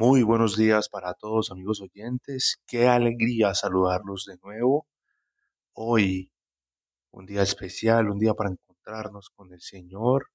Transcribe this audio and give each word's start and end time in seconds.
Muy 0.00 0.22
buenos 0.22 0.56
días 0.56 0.88
para 0.88 1.12
todos 1.12 1.50
amigos 1.50 1.82
oyentes. 1.82 2.58
Qué 2.66 2.88
alegría 2.88 3.52
saludarlos 3.52 4.24
de 4.24 4.38
nuevo. 4.42 4.86
Hoy, 5.74 6.32
un 7.10 7.26
día 7.26 7.42
especial, 7.42 8.08
un 8.08 8.18
día 8.18 8.32
para 8.32 8.48
encontrarnos 8.48 9.28
con 9.28 9.52
el 9.52 9.60
Señor. 9.60 10.28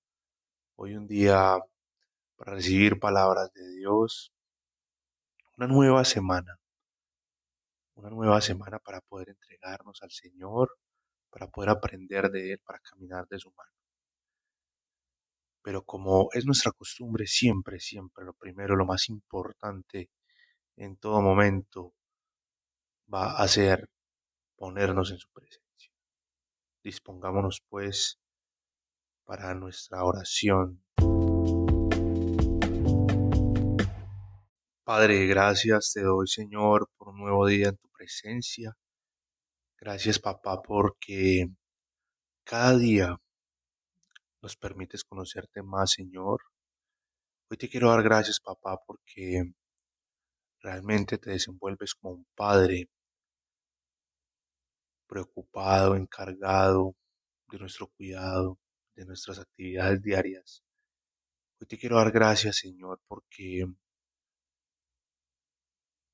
Hoy 0.76 0.94
un 0.96 1.08
día 1.08 1.58
para 2.36 2.54
recibir 2.54 3.00
palabras 3.00 3.52
de 3.54 3.68
Dios. 3.72 4.32
Una 5.58 5.66
nueva 5.66 6.06
semana. 6.06 6.60
Una 7.96 8.12
nueva 8.12 8.42
semana 8.42 8.78
para 8.78 9.02
poder 9.02 9.30
entregarnos 9.30 10.04
al 10.04 10.12
Señor, 10.12 10.78
para 11.32 11.48
poder 11.48 11.72
aprender 11.72 12.30
de 12.30 12.52
Él, 12.52 12.60
para 12.60 12.78
caminar 12.82 13.28
de 13.28 13.40
su 13.40 13.50
mano. 13.50 13.75
Pero 15.66 15.84
como 15.84 16.30
es 16.32 16.46
nuestra 16.46 16.72
costumbre, 16.74 17.26
siempre, 17.26 17.80
siempre 17.80 18.24
lo 18.24 18.34
primero, 18.34 18.76
lo 18.76 18.86
más 18.86 19.10
importante 19.10 20.12
en 20.76 20.96
todo 20.98 21.22
momento 21.22 21.96
va 23.12 23.38
a 23.38 23.48
ser 23.48 23.90
ponernos 24.58 25.10
en 25.10 25.18
su 25.18 25.28
presencia. 25.34 25.92
Dispongámonos 26.84 27.64
pues 27.68 28.20
para 29.24 29.56
nuestra 29.56 30.04
oración. 30.04 30.84
Padre, 34.84 35.26
gracias 35.26 35.94
te 35.96 36.04
doy 36.04 36.28
Señor 36.28 36.92
por 36.96 37.10
un 37.10 37.18
nuevo 37.18 37.48
día 37.48 37.70
en 37.70 37.78
tu 37.78 37.90
presencia. 37.90 38.78
Gracias 39.80 40.20
papá 40.20 40.62
porque 40.62 41.48
cada 42.44 42.78
día 42.78 43.20
nos 44.46 44.56
permites 44.58 45.04
conocerte 45.04 45.64
más, 45.64 45.94
Señor. 45.94 46.40
Hoy 47.50 47.58
te 47.58 47.68
quiero 47.68 47.90
dar 47.90 48.04
gracias, 48.04 48.40
papá, 48.40 48.78
porque 48.86 49.42
realmente 50.62 51.18
te 51.18 51.32
desenvuelves 51.32 51.96
como 51.96 52.14
un 52.14 52.28
padre 52.36 52.88
preocupado, 55.08 55.96
encargado 55.96 56.94
de 57.48 57.58
nuestro 57.58 57.88
cuidado, 57.88 58.60
de 58.96 59.06
nuestras 59.06 59.40
actividades 59.40 60.04
diarias. 60.04 60.62
Hoy 61.60 61.66
te 61.66 61.80
quiero 61.80 61.96
dar 61.96 62.12
gracias, 62.12 62.58
Señor, 62.58 63.02
porque 63.08 63.66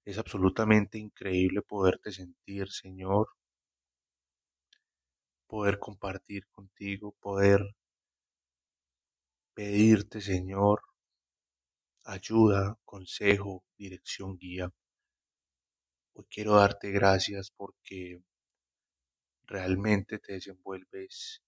es 0.06 0.18
absolutamente 0.18 0.98
increíble 0.98 1.62
poderte 1.64 2.14
sentir, 2.14 2.70
Señor, 2.70 3.28
poder 5.48 5.80
compartir 5.80 6.48
contigo, 6.48 7.14
poder 7.20 7.76
pedirte, 9.54 10.22
Señor, 10.22 10.82
ayuda, 12.06 12.78
consejo, 12.86 13.64
dirección, 13.78 14.38
guía. 14.38 14.72
Hoy 16.14 16.26
quiero 16.30 16.56
darte 16.56 16.92
gracias 16.92 17.52
porque 17.56 18.22
realmente 19.46 20.20
te 20.20 20.34
desenvuelves 20.34 21.42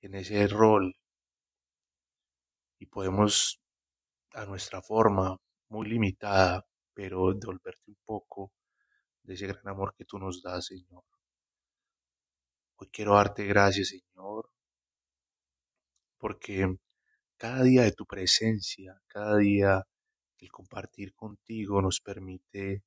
en 0.00 0.14
ese 0.14 0.46
rol 0.46 0.94
y 2.78 2.86
podemos 2.86 3.60
a 4.34 4.44
nuestra 4.46 4.82
forma 4.82 5.36
muy 5.68 5.88
limitada, 5.88 6.64
pero 6.94 7.32
devolverte 7.34 7.90
un 7.90 7.98
poco 8.04 8.52
de 9.22 9.34
ese 9.34 9.46
gran 9.46 9.68
amor 9.68 9.94
que 9.96 10.04
tú 10.04 10.18
nos 10.18 10.42
das, 10.42 10.66
Señor. 10.66 11.04
Hoy 12.76 12.88
quiero 12.92 13.14
darte 13.14 13.44
gracias, 13.44 13.88
Señor, 13.88 14.50
porque 16.18 16.76
cada 17.36 17.62
día 17.62 17.82
de 17.82 17.92
tu 17.92 18.04
presencia, 18.06 19.00
cada 19.06 19.36
día 19.38 19.84
el 20.38 20.50
compartir 20.50 21.14
contigo 21.14 21.82
nos 21.82 22.00
permite 22.00 22.82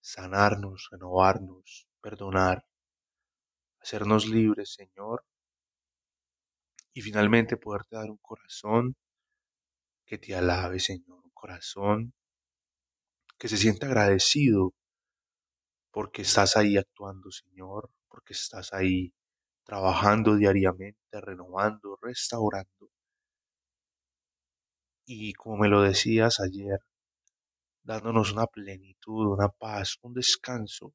sanarnos, 0.00 0.88
renovarnos, 0.90 1.88
perdonar, 2.00 2.64
hacernos 3.80 4.26
libres, 4.26 4.74
Señor, 4.74 5.24
y 6.94 7.00
finalmente 7.00 7.56
poderte 7.56 7.96
dar 7.96 8.10
un 8.10 8.18
corazón 8.18 8.96
que 10.06 10.18
te 10.18 10.34
alabe, 10.34 10.78
Señor, 10.78 11.24
un 11.24 11.30
corazón 11.32 12.12
que 13.38 13.48
se 13.48 13.56
sienta 13.56 13.86
agradecido 13.86 14.74
porque 15.90 16.22
estás 16.22 16.56
ahí 16.56 16.76
actuando, 16.76 17.30
Señor, 17.30 17.90
porque 18.08 18.32
estás 18.32 18.72
ahí 18.72 19.12
trabajando 19.64 20.36
diariamente, 20.36 21.20
renovando, 21.20 21.98
restaurando. 22.00 22.90
Y 25.06 25.32
como 25.34 25.58
me 25.58 25.68
lo 25.68 25.82
decías 25.82 26.40
ayer, 26.40 26.80
dándonos 27.84 28.32
una 28.32 28.46
plenitud, 28.46 29.26
una 29.28 29.48
paz, 29.48 29.96
un 30.02 30.14
descanso 30.14 30.92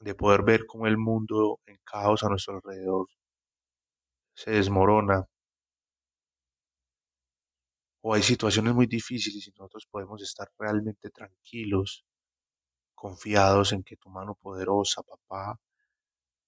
de 0.00 0.14
poder 0.14 0.42
ver 0.42 0.66
cómo 0.66 0.86
el 0.86 0.96
mundo 0.98 1.60
en 1.66 1.78
caos 1.84 2.22
a 2.24 2.28
nuestro 2.28 2.54
alrededor 2.54 3.06
se 4.34 4.52
desmorona 4.52 5.26
o 8.02 8.14
hay 8.14 8.22
situaciones 8.22 8.74
muy 8.74 8.86
difíciles 8.86 9.46
y 9.46 9.50
nosotros 9.50 9.86
podemos 9.90 10.22
estar 10.22 10.48
realmente 10.58 11.10
tranquilos, 11.10 12.04
confiados 12.94 13.72
en 13.72 13.82
que 13.82 13.96
tu 13.96 14.10
mano 14.10 14.34
poderosa, 14.34 15.02
papá, 15.02 15.58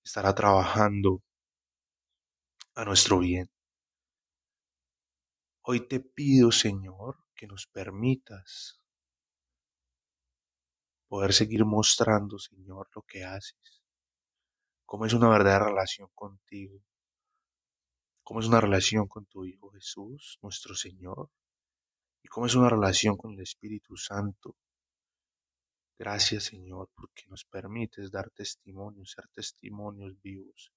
estará 0.03 0.34
trabajando 0.34 1.22
a 2.75 2.84
nuestro 2.84 3.19
bien. 3.19 3.49
Hoy 5.62 5.87
te 5.87 6.00
pido, 6.00 6.50
Señor, 6.50 7.19
que 7.34 7.47
nos 7.47 7.66
permitas 7.66 8.81
poder 11.09 11.33
seguir 11.33 11.65
mostrando, 11.65 12.39
Señor, 12.39 12.89
lo 12.94 13.03
que 13.03 13.25
haces, 13.25 13.83
cómo 14.87 15.06
es 15.06 15.12
una 15.12 15.28
verdadera 15.28 15.66
relación 15.66 16.09
contigo, 16.15 16.81
cómo 18.22 18.41
es 18.41 18.47
una 18.47 18.60
relación 18.60 19.09
con 19.09 19.27
tu 19.27 19.44
Hijo 19.44 19.71
Jesús, 19.71 20.39
nuestro 20.41 20.75
Señor, 20.75 21.31
y 22.22 22.28
cómo 22.28 22.47
es 22.47 22.55
una 22.55 22.69
relación 22.69 23.16
con 23.16 23.33
el 23.33 23.41
Espíritu 23.41 23.97
Santo. 23.97 24.56
Gracias, 26.00 26.44
Señor, 26.44 26.88
porque 26.94 27.25
nos 27.28 27.44
permites 27.44 28.11
dar 28.11 28.31
testimonio, 28.31 29.05
ser 29.05 29.28
testimonios 29.28 30.19
vivos, 30.22 30.72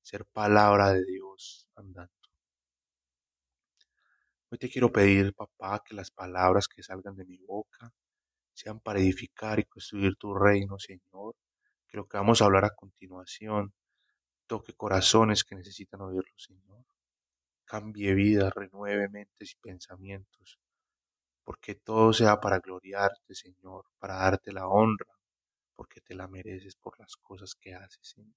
ser 0.00 0.24
palabra 0.24 0.94
de 0.94 1.04
Dios 1.04 1.68
andando. 1.74 2.14
Hoy 4.48 4.56
te 4.56 4.70
quiero 4.70 4.90
pedir, 4.90 5.34
papá, 5.34 5.82
que 5.84 5.94
las 5.94 6.10
palabras 6.10 6.68
que 6.68 6.82
salgan 6.82 7.16
de 7.16 7.26
mi 7.26 7.36
boca 7.36 7.92
sean 8.54 8.80
para 8.80 8.98
edificar 8.98 9.58
y 9.60 9.64
construir 9.64 10.16
tu 10.16 10.32
reino, 10.34 10.78
Señor. 10.78 11.36
Que 11.86 11.98
lo 11.98 12.08
que 12.08 12.16
vamos 12.16 12.40
a 12.40 12.46
hablar 12.46 12.64
a 12.64 12.74
continuación 12.74 13.74
toque 14.46 14.72
corazones 14.72 15.44
que 15.44 15.54
necesitan 15.54 16.00
oírlo, 16.00 16.32
Señor. 16.38 16.82
Cambie 17.66 18.14
vidas, 18.14 18.54
renueve 18.54 19.10
mentes 19.10 19.52
y 19.52 19.56
pensamientos, 19.60 20.58
porque 21.46 21.76
todo 21.76 22.12
sea 22.12 22.40
para 22.40 22.58
gloriarte, 22.58 23.32
Señor, 23.32 23.84
para 24.00 24.16
darte 24.16 24.52
la 24.52 24.66
honra, 24.66 25.06
porque 25.76 26.00
te 26.00 26.12
la 26.12 26.26
mereces 26.26 26.74
por 26.74 26.98
las 26.98 27.14
cosas 27.14 27.54
que 27.54 27.72
haces, 27.72 28.14
Señor. 28.16 28.34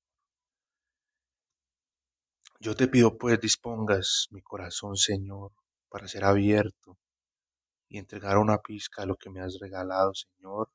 Yo 2.59 2.75
te 2.75 2.87
pido 2.87 3.17
pues 3.17 3.39
dispongas 3.41 4.27
mi 4.29 4.43
corazón, 4.43 4.95
Señor, 4.95 5.51
para 5.89 6.07
ser 6.07 6.23
abierto 6.23 6.99
y 7.87 7.97
entregar 7.97 8.37
una 8.37 8.59
pizca 8.59 9.01
de 9.01 9.07
lo 9.07 9.15
que 9.15 9.31
me 9.31 9.41
has 9.41 9.57
regalado, 9.59 10.13
Señor, 10.13 10.69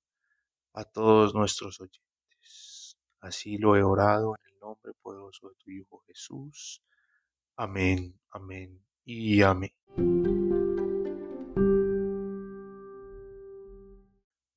a 0.72 0.84
todos 0.84 1.34
nuestros 1.36 1.80
oyentes. 1.80 2.96
Así 3.20 3.58
lo 3.58 3.76
he 3.76 3.84
orado 3.84 4.34
en 4.40 4.52
el 4.52 4.58
nombre 4.58 4.92
poderoso 5.00 5.50
de 5.50 5.54
tu 5.54 5.70
Hijo 5.70 6.02
Jesús. 6.08 6.82
Amén, 7.54 8.18
amén 8.32 8.84
y 9.04 9.40
amén. 9.42 9.70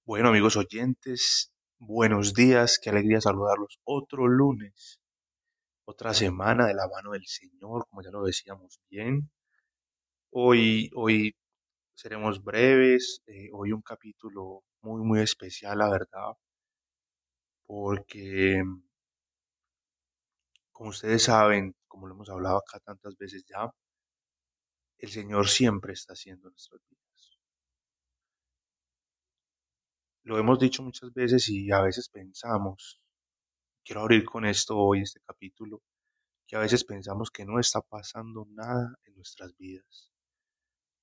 Bueno, 0.07 0.29
amigos 0.29 0.55
oyentes, 0.55 1.51
buenos 1.79 2.33
días, 2.33 2.79
qué 2.81 2.89
alegría 2.91 3.19
saludarlos 3.19 3.77
otro 3.83 4.25
lunes, 4.25 5.01
otra 5.85 6.13
semana 6.13 6.67
de 6.67 6.73
la 6.75 6.87
mano 6.87 7.11
del 7.11 7.25
Señor, 7.27 7.87
como 7.89 8.01
ya 8.01 8.11
lo 8.11 8.23
decíamos 8.23 8.79
bien. 8.89 9.29
Hoy, 10.31 10.89
hoy 10.95 11.35
seremos 11.95 12.43
breves, 12.43 13.21
eh, 13.27 13.49
hoy 13.53 13.73
un 13.73 13.81
capítulo 13.81 14.63
muy, 14.81 15.01
muy 15.03 15.21
especial, 15.21 15.79
la 15.79 15.89
verdad, 15.89 16.33
porque, 17.67 18.63
como 20.71 20.91
ustedes 20.91 21.23
saben, 21.23 21.75
como 21.89 22.07
lo 22.07 22.13
hemos 22.15 22.29
hablado 22.29 22.59
acá 22.59 22.79
tantas 22.79 23.17
veces 23.17 23.43
ya, 23.45 23.69
el 24.99 25.09
Señor 25.09 25.47
siempre 25.47 25.93
está 25.93 26.13
haciendo 26.13 26.51
nuestras 26.51 26.81
vidas. 26.87 26.96
Lo 30.27 30.37
hemos 30.37 30.59
dicho 30.59 30.83
muchas 30.83 31.13
veces 31.13 31.47
y 31.47 31.71
a 31.71 31.79
veces 31.79 32.09
pensamos, 32.09 32.99
quiero 33.85 34.01
abrir 34.01 34.25
con 34.25 34.45
esto 34.45 34.77
hoy, 34.77 35.01
este 35.01 35.21
capítulo, 35.21 35.81
que 36.45 36.57
a 36.57 36.59
veces 36.59 36.83
pensamos 36.83 37.31
que 37.31 37.45
no 37.45 37.61
está 37.61 37.79
pasando 37.79 38.45
nada 38.49 38.99
en 39.05 39.15
nuestras 39.15 39.55
vidas 39.55 40.11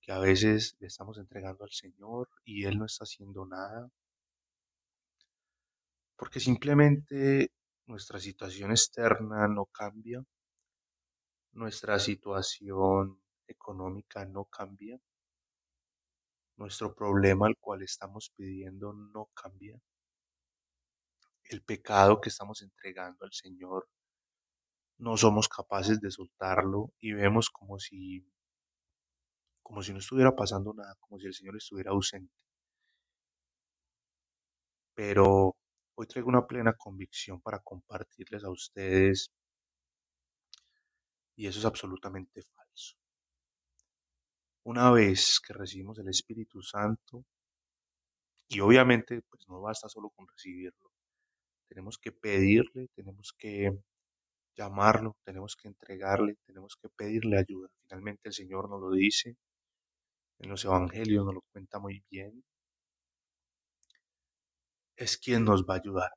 que 0.02 0.12
a 0.12 0.18
veces 0.18 0.76
le 0.80 0.88
estamos 0.88 1.16
entregando 1.16 1.64
al 1.64 1.70
Señor 1.70 2.28
y 2.44 2.66
Él 2.66 2.78
no 2.78 2.84
está 2.84 3.04
haciendo 3.04 3.46
nada, 3.46 3.90
porque 6.18 6.40
simplemente 6.40 7.50
nuestra 7.86 8.20
situación 8.20 8.72
externa 8.72 9.48
no 9.48 9.64
cambia, 9.64 10.22
nuestra 11.52 11.98
situación 11.98 13.18
económica 13.46 14.26
no 14.26 14.44
cambia, 14.44 15.00
nuestro 16.56 16.94
problema 16.94 17.46
al 17.46 17.56
cual 17.58 17.82
estamos 17.82 18.32
pidiendo 18.36 18.92
no 18.92 19.30
cambia, 19.34 19.80
el 21.44 21.62
pecado 21.62 22.20
que 22.20 22.28
estamos 22.28 22.60
entregando 22.60 23.24
al 23.24 23.32
Señor 23.32 23.88
no 24.98 25.16
somos 25.16 25.48
capaces 25.48 26.00
de 26.00 26.10
soltarlo 26.10 26.92
y 26.98 27.12
vemos 27.12 27.48
como 27.48 27.78
si 27.78 28.26
como 29.64 29.82
si 29.82 29.92
no 29.92 29.98
estuviera 29.98 30.36
pasando 30.36 30.72
nada, 30.72 30.94
como 31.00 31.18
si 31.18 31.26
el 31.26 31.34
Señor 31.34 31.56
estuviera 31.56 31.90
ausente. 31.90 32.32
Pero 34.96 35.54
hoy 35.94 36.06
traigo 36.08 36.28
una 36.28 36.46
plena 36.48 36.72
convicción 36.72 37.40
para 37.40 37.60
compartirles 37.60 38.42
a 38.44 38.50
ustedes 38.50 39.30
y 41.36 41.46
eso 41.46 41.60
es 41.60 41.64
absolutamente 41.64 42.42
falso. 42.42 42.63
Una 44.64 44.90
vez 44.90 45.40
que 45.46 45.52
recibimos 45.52 45.98
el 45.98 46.08
Espíritu 46.08 46.62
Santo, 46.62 47.24
y 48.48 48.60
obviamente 48.60 49.20
pues 49.28 49.46
no 49.48 49.60
basta 49.60 49.88
solo 49.88 50.10
con 50.10 50.26
recibirlo, 50.28 50.90
tenemos 51.68 51.98
que 51.98 52.12
pedirle, 52.12 52.88
tenemos 52.94 53.34
que 53.38 53.70
llamarlo, 54.56 55.16
tenemos 55.24 55.56
que 55.56 55.68
entregarle, 55.68 56.36
tenemos 56.46 56.76
que 56.80 56.88
pedirle 56.90 57.38
ayuda. 57.38 57.68
Finalmente 57.82 58.28
el 58.28 58.34
Señor 58.34 58.70
nos 58.70 58.80
lo 58.80 58.90
dice, 58.92 59.36
en 60.38 60.50
los 60.50 60.64
evangelios 60.64 61.24
nos 61.24 61.34
lo 61.34 61.42
cuenta 61.52 61.78
muy 61.78 62.04
bien. 62.10 62.44
Es 64.96 65.18
quien 65.18 65.44
nos 65.44 65.64
va 65.64 65.74
a 65.74 65.78
ayudar, 65.78 66.10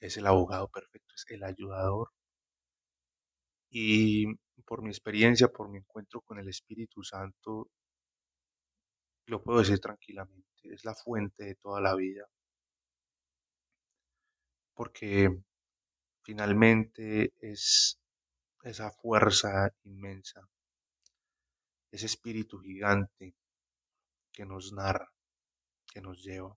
es 0.00 0.16
el 0.16 0.26
abogado 0.26 0.68
perfecto, 0.68 1.14
es 1.14 1.24
el 1.30 1.44
ayudador. 1.44 2.10
Y 3.70 4.26
por 4.62 4.82
mi 4.82 4.90
experiencia, 4.90 5.48
por 5.48 5.68
mi 5.68 5.78
encuentro 5.78 6.20
con 6.20 6.38
el 6.38 6.48
Espíritu 6.48 7.02
Santo, 7.02 7.70
lo 9.26 9.42
puedo 9.42 9.58
decir 9.58 9.80
tranquilamente, 9.80 10.46
es 10.62 10.84
la 10.84 10.94
fuente 10.94 11.44
de 11.44 11.54
toda 11.56 11.80
la 11.80 11.94
vida. 11.94 12.26
Porque 14.74 15.28
finalmente 16.22 17.32
es 17.40 17.98
esa 18.62 18.90
fuerza 18.90 19.72
inmensa, 19.84 20.48
ese 21.90 22.06
espíritu 22.06 22.58
gigante 22.58 23.34
que 24.32 24.44
nos 24.44 24.72
narra, 24.72 25.10
que 25.86 26.00
nos 26.00 26.22
lleva, 26.22 26.56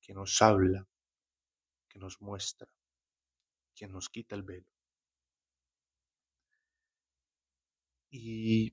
que 0.00 0.14
nos 0.14 0.40
habla, 0.40 0.86
que 1.88 1.98
nos 1.98 2.20
muestra, 2.20 2.68
que 3.74 3.86
nos 3.88 4.08
quita 4.08 4.34
el 4.36 4.42
velo. 4.42 4.73
Y 8.16 8.72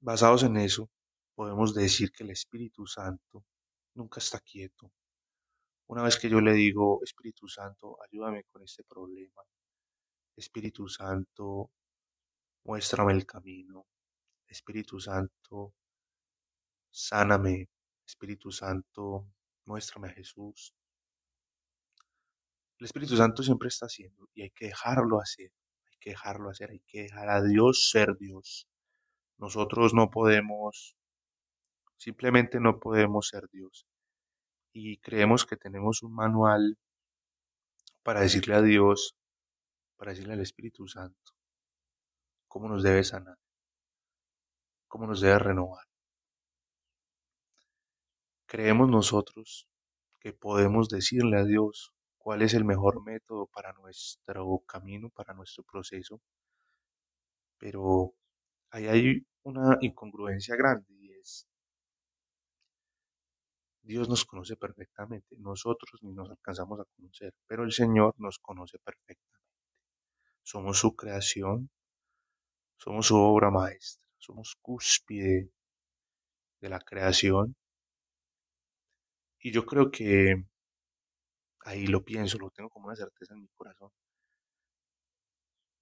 basados 0.00 0.44
en 0.44 0.56
eso, 0.56 0.88
podemos 1.34 1.74
decir 1.74 2.12
que 2.12 2.22
el 2.22 2.30
Espíritu 2.30 2.86
Santo 2.86 3.44
nunca 3.94 4.20
está 4.20 4.38
quieto. 4.38 4.92
Una 5.88 6.04
vez 6.04 6.16
que 6.16 6.30
yo 6.30 6.40
le 6.40 6.52
digo, 6.52 7.00
Espíritu 7.02 7.48
Santo, 7.48 7.98
ayúdame 8.04 8.44
con 8.52 8.62
este 8.62 8.84
problema, 8.84 9.42
Espíritu 10.36 10.88
Santo, 10.88 11.72
muéstrame 12.64 13.14
el 13.14 13.26
camino. 13.26 13.84
Espíritu 14.46 15.00
Santo, 15.00 15.74
sáname. 16.88 17.68
Espíritu 18.06 18.52
Santo, 18.52 19.26
muéstrame 19.66 20.08
a 20.08 20.12
Jesús. 20.12 20.72
El 22.78 22.84
Espíritu 22.84 23.16
Santo 23.16 23.42
siempre 23.42 23.66
está 23.66 23.86
haciendo 23.86 24.28
y 24.34 24.42
hay 24.42 24.50
que 24.50 24.66
dejarlo 24.66 25.20
hacer. 25.20 25.50
Que 26.02 26.10
dejarlo 26.10 26.50
hacer. 26.50 26.70
Hay 26.70 26.80
que 26.80 27.02
dejar 27.02 27.28
a 27.30 27.40
Dios 27.40 27.88
ser 27.90 28.16
Dios. 28.18 28.66
Nosotros 29.38 29.94
no 29.94 30.10
podemos, 30.10 30.96
simplemente 31.96 32.58
no 32.58 32.80
podemos 32.80 33.28
ser 33.28 33.48
Dios. 33.50 33.86
Y 34.72 34.96
creemos 34.98 35.46
que 35.46 35.56
tenemos 35.56 36.02
un 36.02 36.12
manual 36.12 36.76
para 38.02 38.22
decirle 38.22 38.56
a 38.56 38.62
Dios, 38.62 39.14
para 39.96 40.10
decirle 40.10 40.32
al 40.32 40.40
Espíritu 40.40 40.88
Santo 40.88 41.32
cómo 42.48 42.68
nos 42.68 42.82
debe 42.82 43.04
sanar, 43.04 43.38
cómo 44.88 45.06
nos 45.06 45.20
debe 45.20 45.38
renovar. 45.38 45.86
Creemos 48.46 48.88
nosotros 48.88 49.68
que 50.18 50.32
podemos 50.32 50.88
decirle 50.88 51.38
a 51.38 51.44
Dios 51.44 51.94
cuál 52.22 52.42
es 52.42 52.54
el 52.54 52.64
mejor 52.64 53.02
método 53.04 53.46
para 53.46 53.72
nuestro 53.72 54.62
camino, 54.66 55.10
para 55.10 55.34
nuestro 55.34 55.64
proceso, 55.64 56.20
pero 57.58 58.14
ahí 58.70 58.86
hay 58.86 59.26
una 59.42 59.78
incongruencia 59.80 60.54
grande 60.56 60.86
y 60.90 61.12
es 61.14 61.48
Dios 63.82 64.08
nos 64.08 64.24
conoce 64.24 64.56
perfectamente, 64.56 65.36
nosotros 65.38 66.00
ni 66.02 66.12
nos 66.12 66.30
alcanzamos 66.30 66.78
a 66.80 66.84
conocer, 66.96 67.34
pero 67.48 67.64
el 67.64 67.72
Señor 67.72 68.14
nos 68.18 68.38
conoce 68.38 68.78
perfectamente. 68.78 69.42
Somos 70.44 70.78
su 70.78 70.94
creación, 70.94 71.70
somos 72.76 73.06
su 73.08 73.16
obra 73.16 73.50
maestra, 73.50 74.04
somos 74.18 74.56
cúspide 74.60 75.50
de 76.60 76.68
la 76.68 76.78
creación. 76.78 77.56
Y 79.40 79.52
yo 79.52 79.66
creo 79.66 79.90
que 79.90 80.44
ahí 81.64 81.86
lo 81.86 82.04
pienso, 82.04 82.38
lo 82.38 82.50
tengo 82.50 82.70
como 82.70 82.86
una 82.86 82.96
certeza 82.96 83.34
en 83.34 83.42
mi 83.42 83.48
corazón, 83.56 83.90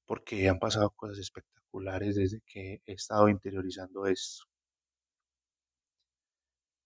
porque 0.06 0.48
han 0.48 0.58
pasado 0.58 0.90
cosas 0.90 1.18
espectaculares 1.18 2.16
desde 2.16 2.40
que 2.46 2.82
he 2.86 2.92
estado 2.92 3.28
interiorizando 3.28 4.06
esto. 4.06 4.44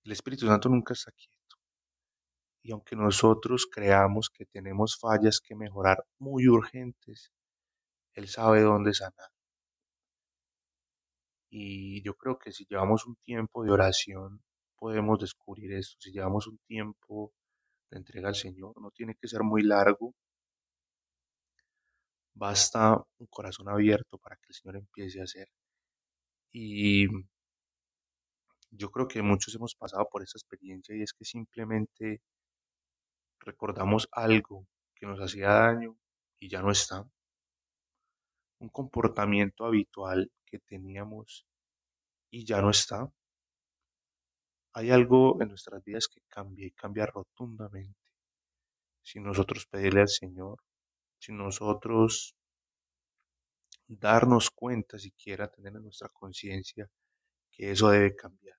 El 0.04 0.12
Espíritu 0.12 0.46
Santo 0.46 0.68
nunca 0.68 0.92
está 0.92 1.10
quieto. 1.12 1.34
Y 2.62 2.72
aunque 2.72 2.96
nosotros 2.96 3.66
creamos 3.70 4.30
que 4.30 4.46
tenemos 4.46 4.98
fallas 4.98 5.40
que 5.40 5.54
mejorar 5.54 6.04
muy 6.18 6.48
urgentes, 6.48 7.32
Él 8.14 8.28
sabe 8.28 8.62
dónde 8.62 8.94
sanar. 8.94 9.30
Y 11.50 12.02
yo 12.02 12.14
creo 12.16 12.38
que 12.38 12.52
si 12.52 12.66
llevamos 12.66 13.06
un 13.06 13.16
tiempo 13.16 13.64
de 13.64 13.70
oración, 13.70 14.42
podemos 14.76 15.18
descubrir 15.20 15.72
esto. 15.72 15.96
Si 16.00 16.10
llevamos 16.12 16.46
un 16.46 16.58
tiempo 16.66 17.32
entrega 17.98 18.28
al 18.28 18.34
Señor, 18.34 18.80
no 18.80 18.90
tiene 18.90 19.14
que 19.14 19.28
ser 19.28 19.42
muy 19.42 19.62
largo. 19.62 20.14
Basta 22.34 23.02
un 23.18 23.26
corazón 23.28 23.68
abierto 23.68 24.18
para 24.18 24.36
que 24.36 24.46
el 24.48 24.54
Señor 24.54 24.76
empiece 24.76 25.20
a 25.20 25.24
hacer. 25.24 25.48
Y 26.52 27.06
yo 28.70 28.90
creo 28.90 29.06
que 29.08 29.22
muchos 29.22 29.54
hemos 29.54 29.74
pasado 29.74 30.08
por 30.10 30.22
esta 30.22 30.38
experiencia 30.38 30.96
y 30.96 31.02
es 31.02 31.12
que 31.12 31.24
simplemente 31.24 32.20
recordamos 33.40 34.08
algo 34.12 34.66
que 34.94 35.06
nos 35.06 35.20
hacía 35.20 35.48
daño 35.48 35.96
y 36.38 36.48
ya 36.48 36.62
no 36.62 36.70
está. 36.70 37.04
Un 38.58 38.68
comportamiento 38.68 39.64
habitual 39.64 40.30
que 40.46 40.58
teníamos 40.58 41.46
y 42.30 42.44
ya 42.44 42.60
no 42.60 42.70
está. 42.70 43.08
Hay 44.74 44.90
algo 44.90 45.40
en 45.40 45.48
nuestras 45.48 45.82
vidas 45.82 46.08
que 46.08 46.20
cambia 46.28 46.66
y 46.66 46.72
cambia 46.72 47.06
rotundamente. 47.06 47.98
Si 49.02 49.20
nosotros 49.20 49.66
pedirle 49.66 50.02
al 50.02 50.08
Señor, 50.08 50.58
si 51.18 51.32
nosotros 51.32 52.34
darnos 53.86 54.50
cuenta 54.50 54.98
siquiera, 54.98 55.48
tener 55.48 55.74
en 55.74 55.82
nuestra 55.82 56.08
conciencia 56.08 56.88
que 57.50 57.70
eso 57.70 57.88
debe 57.90 58.14
cambiar 58.14 58.58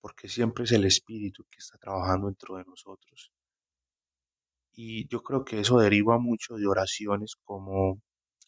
porque 0.00 0.28
siempre 0.28 0.64
es 0.64 0.72
el 0.72 0.84
Espíritu 0.84 1.44
que 1.50 1.58
está 1.58 1.78
trabajando 1.78 2.26
dentro 2.26 2.56
de 2.56 2.64
nosotros. 2.64 3.32
Y 4.72 5.06
yo 5.08 5.22
creo 5.22 5.44
que 5.44 5.60
eso 5.60 5.78
deriva 5.78 6.18
mucho 6.18 6.54
de 6.54 6.66
oraciones 6.66 7.36
como, 7.44 8.00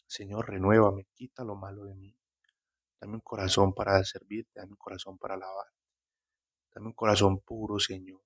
Señor, 0.07 0.49
renuévame, 0.49 1.05
quita 1.13 1.43
lo 1.43 1.55
malo 1.55 1.85
de 1.85 1.95
mí. 1.95 2.15
Dame 2.99 3.15
un 3.15 3.21
corazón 3.21 3.73
para 3.73 4.03
servirte, 4.03 4.51
dame 4.55 4.71
un 4.71 4.77
corazón 4.77 5.17
para 5.17 5.35
alabar. 5.35 5.67
Dame 6.73 6.87
un 6.87 6.93
corazón 6.93 7.39
puro, 7.39 7.79
Señor. 7.79 8.21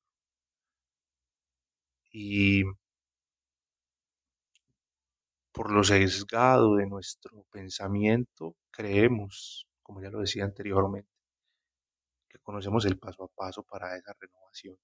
Y 2.11 2.63
por 5.51 5.71
lo 5.71 5.83
sesgado 5.83 6.75
de 6.75 6.85
nuestro 6.87 7.43
pensamiento, 7.51 8.55
creemos, 8.71 9.67
como 9.81 10.01
ya 10.01 10.09
lo 10.09 10.19
decía 10.19 10.45
anteriormente, 10.45 11.09
conocemos 12.47 12.85
el 12.85 12.97
paso 12.97 13.25
a 13.25 13.27
paso 13.27 13.61
para 13.63 13.97
esa 13.97 14.13
renovación. 14.17 14.77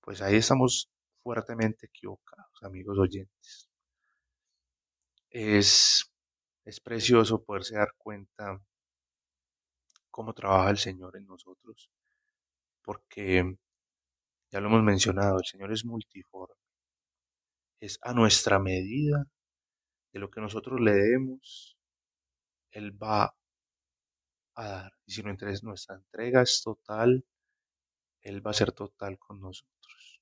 Pues 0.00 0.20
ahí 0.20 0.34
estamos 0.36 0.90
fuertemente 1.22 1.86
equivocados, 1.86 2.62
amigos 2.62 2.98
oyentes. 2.98 3.68
Es, 5.30 6.10
es 6.64 6.80
precioso 6.80 7.42
poderse 7.44 7.76
dar 7.76 7.92
cuenta 7.96 8.60
cómo 10.10 10.32
trabaja 10.32 10.70
el 10.70 10.78
Señor 10.78 11.16
en 11.16 11.26
nosotros, 11.26 11.88
porque 12.84 13.56
ya 14.50 14.60
lo 14.60 14.68
hemos 14.68 14.82
mencionado, 14.82 15.38
el 15.38 15.44
Señor 15.44 15.72
es 15.72 15.84
multiforme, 15.84 16.54
es 17.80 17.98
a 18.02 18.12
nuestra 18.14 18.58
medida 18.58 19.24
de 20.12 20.20
lo 20.20 20.30
que 20.30 20.40
nosotros 20.40 20.80
le 20.80 20.92
demos, 20.94 21.76
Él 22.72 22.92
va 23.02 23.34
a 24.56 24.64
dar. 24.68 24.92
Y 25.06 25.12
si 25.12 25.22
nuestra 25.22 25.96
entrega 25.96 26.42
es 26.42 26.62
total, 26.62 27.24
Él 28.22 28.46
va 28.46 28.50
a 28.52 28.54
ser 28.54 28.72
total 28.72 29.18
con 29.18 29.40
nosotros. 29.40 30.20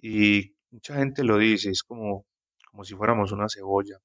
Y 0.00 0.54
mucha 0.70 0.94
gente 0.96 1.24
lo 1.24 1.38
dice, 1.38 1.70
es 1.70 1.82
como, 1.82 2.26
como 2.70 2.84
si 2.84 2.94
fuéramos 2.94 3.32
una 3.32 3.48
cebolla, 3.48 3.98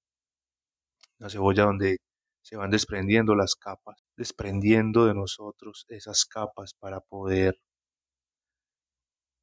una 1.19 1.29
cebolla 1.29 1.63
donde 1.65 1.97
se 2.43 2.57
van 2.57 2.69
desprendiendo 2.69 3.35
las 3.35 3.55
capas, 3.55 4.03
desprendiendo 4.17 5.05
de 5.05 5.13
nosotros 5.15 5.85
esas 5.89 6.25
capas 6.25 6.73
para 6.73 6.99
poder 6.99 7.59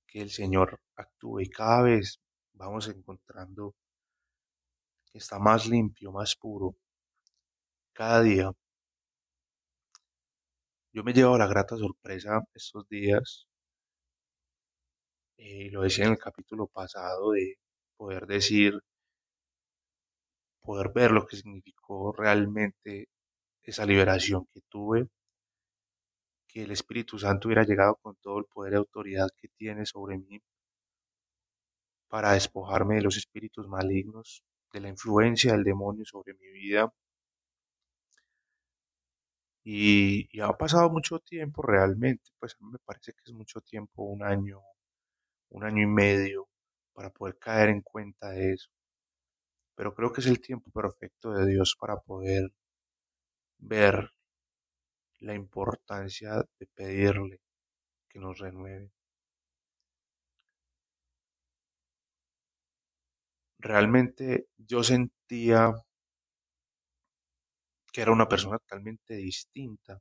que 0.06 0.20
el 0.20 0.30
Señor 0.30 0.80
actúe 0.96 1.40
y 1.40 1.48
cada 1.50 1.82
vez 1.82 2.20
vamos 2.52 2.88
encontrando 2.88 3.74
que 5.10 5.18
está 5.18 5.38
más 5.38 5.66
limpio, 5.66 6.12
más 6.12 6.36
puro, 6.36 6.76
cada 7.92 8.22
día. 8.22 8.52
Yo 10.92 11.02
me 11.04 11.12
llevo 11.12 11.38
la 11.38 11.46
grata 11.46 11.76
sorpresa 11.76 12.40
estos 12.54 12.86
días, 12.88 13.46
y 15.36 15.68
eh, 15.68 15.70
lo 15.72 15.82
decía 15.82 16.04
en 16.06 16.12
el 16.12 16.18
capítulo 16.18 16.66
pasado, 16.66 17.32
de 17.32 17.56
poder 17.96 18.26
decir, 18.26 18.74
poder 20.60 20.92
ver 20.94 21.10
lo 21.12 21.26
que 21.26 21.36
significó 21.36 22.12
realmente 22.12 23.08
esa 23.62 23.86
liberación 23.86 24.46
que 24.52 24.60
tuve, 24.68 25.08
que 26.48 26.62
el 26.64 26.72
Espíritu 26.72 27.18
Santo 27.18 27.48
hubiera 27.48 27.64
llegado 27.64 27.96
con 28.02 28.16
todo 28.16 28.38
el 28.38 28.44
poder 28.46 28.72
y 28.74 28.76
autoridad 28.76 29.28
que 29.36 29.48
tiene 29.48 29.86
sobre 29.86 30.18
mí 30.18 30.42
para 32.08 32.32
despojarme 32.32 32.96
de 32.96 33.02
los 33.02 33.16
espíritus 33.16 33.68
malignos, 33.68 34.42
de 34.72 34.80
la 34.80 34.88
influencia 34.88 35.52
del 35.52 35.64
demonio 35.64 36.04
sobre 36.04 36.34
mi 36.34 36.50
vida. 36.50 36.92
Y, 39.64 40.28
ha 40.40 40.52
pasado 40.56 40.90
mucho 40.90 41.18
tiempo 41.20 41.62
realmente, 41.62 42.30
pues 42.38 42.54
a 42.54 42.64
mí 42.64 42.72
me 42.72 42.78
parece 42.78 43.12
que 43.12 43.20
es 43.26 43.32
mucho 43.32 43.60
tiempo, 43.60 44.02
un 44.04 44.22
año, 44.22 44.60
un 45.50 45.64
año 45.64 45.82
y 45.82 45.86
medio, 45.86 46.48
para 46.92 47.10
poder 47.10 47.38
caer 47.38 47.70
en 47.70 47.82
cuenta 47.82 48.30
de 48.30 48.52
eso. 48.54 48.70
Pero 49.76 49.94
creo 49.94 50.12
que 50.12 50.20
es 50.20 50.26
el 50.28 50.40
tiempo 50.40 50.70
perfecto 50.70 51.32
de 51.32 51.46
Dios 51.46 51.76
para 51.80 51.96
poder 51.96 52.52
ver 53.60 54.10
la 55.20 55.34
importancia 55.34 56.44
de 56.58 56.66
pedirle 56.66 57.40
que 58.08 58.18
nos 58.18 58.38
renueve. 58.38 58.92
Realmente 63.58 64.48
yo 64.56 64.82
sentía 64.82 65.72
que 67.92 68.00
era 68.02 68.10
una 68.12 68.28
persona 68.28 68.58
totalmente 68.58 69.14
distinta 69.14 70.00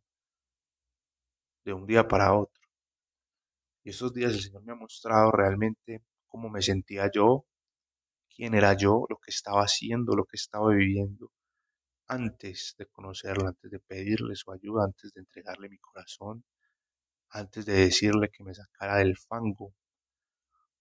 de 1.63 1.71
un 1.73 1.85
día 1.87 2.05
para 2.07 2.33
otro. 2.33 2.61
Y 3.83 3.89
esos 3.89 4.13
días 4.13 4.33
el 4.33 4.41
Señor 4.41 4.63
me 4.63 4.71
ha 4.71 4.75
mostrado 4.75 5.31
realmente 5.31 6.01
cómo 6.27 6.49
me 6.49 6.61
sentía 6.61 7.09
yo, 7.11 7.45
quién 8.39 8.53
era 8.55 8.73
yo, 8.73 9.05
lo 9.09 9.17
que 9.17 9.31
estaba 9.31 9.63
haciendo, 9.63 10.15
lo 10.15 10.23
que 10.23 10.37
estaba 10.37 10.69
viviendo 10.73 11.29
antes 12.07 12.73
de 12.77 12.85
conocerla, 12.85 13.49
antes 13.49 13.69
de 13.69 13.79
pedirle 13.79 14.33
su 14.35 14.49
ayuda, 14.53 14.85
antes 14.85 15.11
de 15.13 15.19
entregarle 15.21 15.67
mi 15.67 15.77
corazón, 15.77 16.45
antes 17.31 17.65
de 17.65 17.73
decirle 17.73 18.29
que 18.31 18.45
me 18.45 18.53
sacara 18.55 18.99
del 18.99 19.17
fango, 19.17 19.73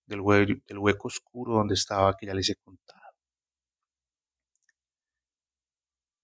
del, 0.06 0.20
del 0.68 0.78
hueco 0.78 1.08
oscuro 1.08 1.54
donde 1.54 1.74
estaba 1.74 2.16
que 2.16 2.26
ya 2.26 2.34
les 2.34 2.48
he 2.50 2.54
contado. 2.56 3.16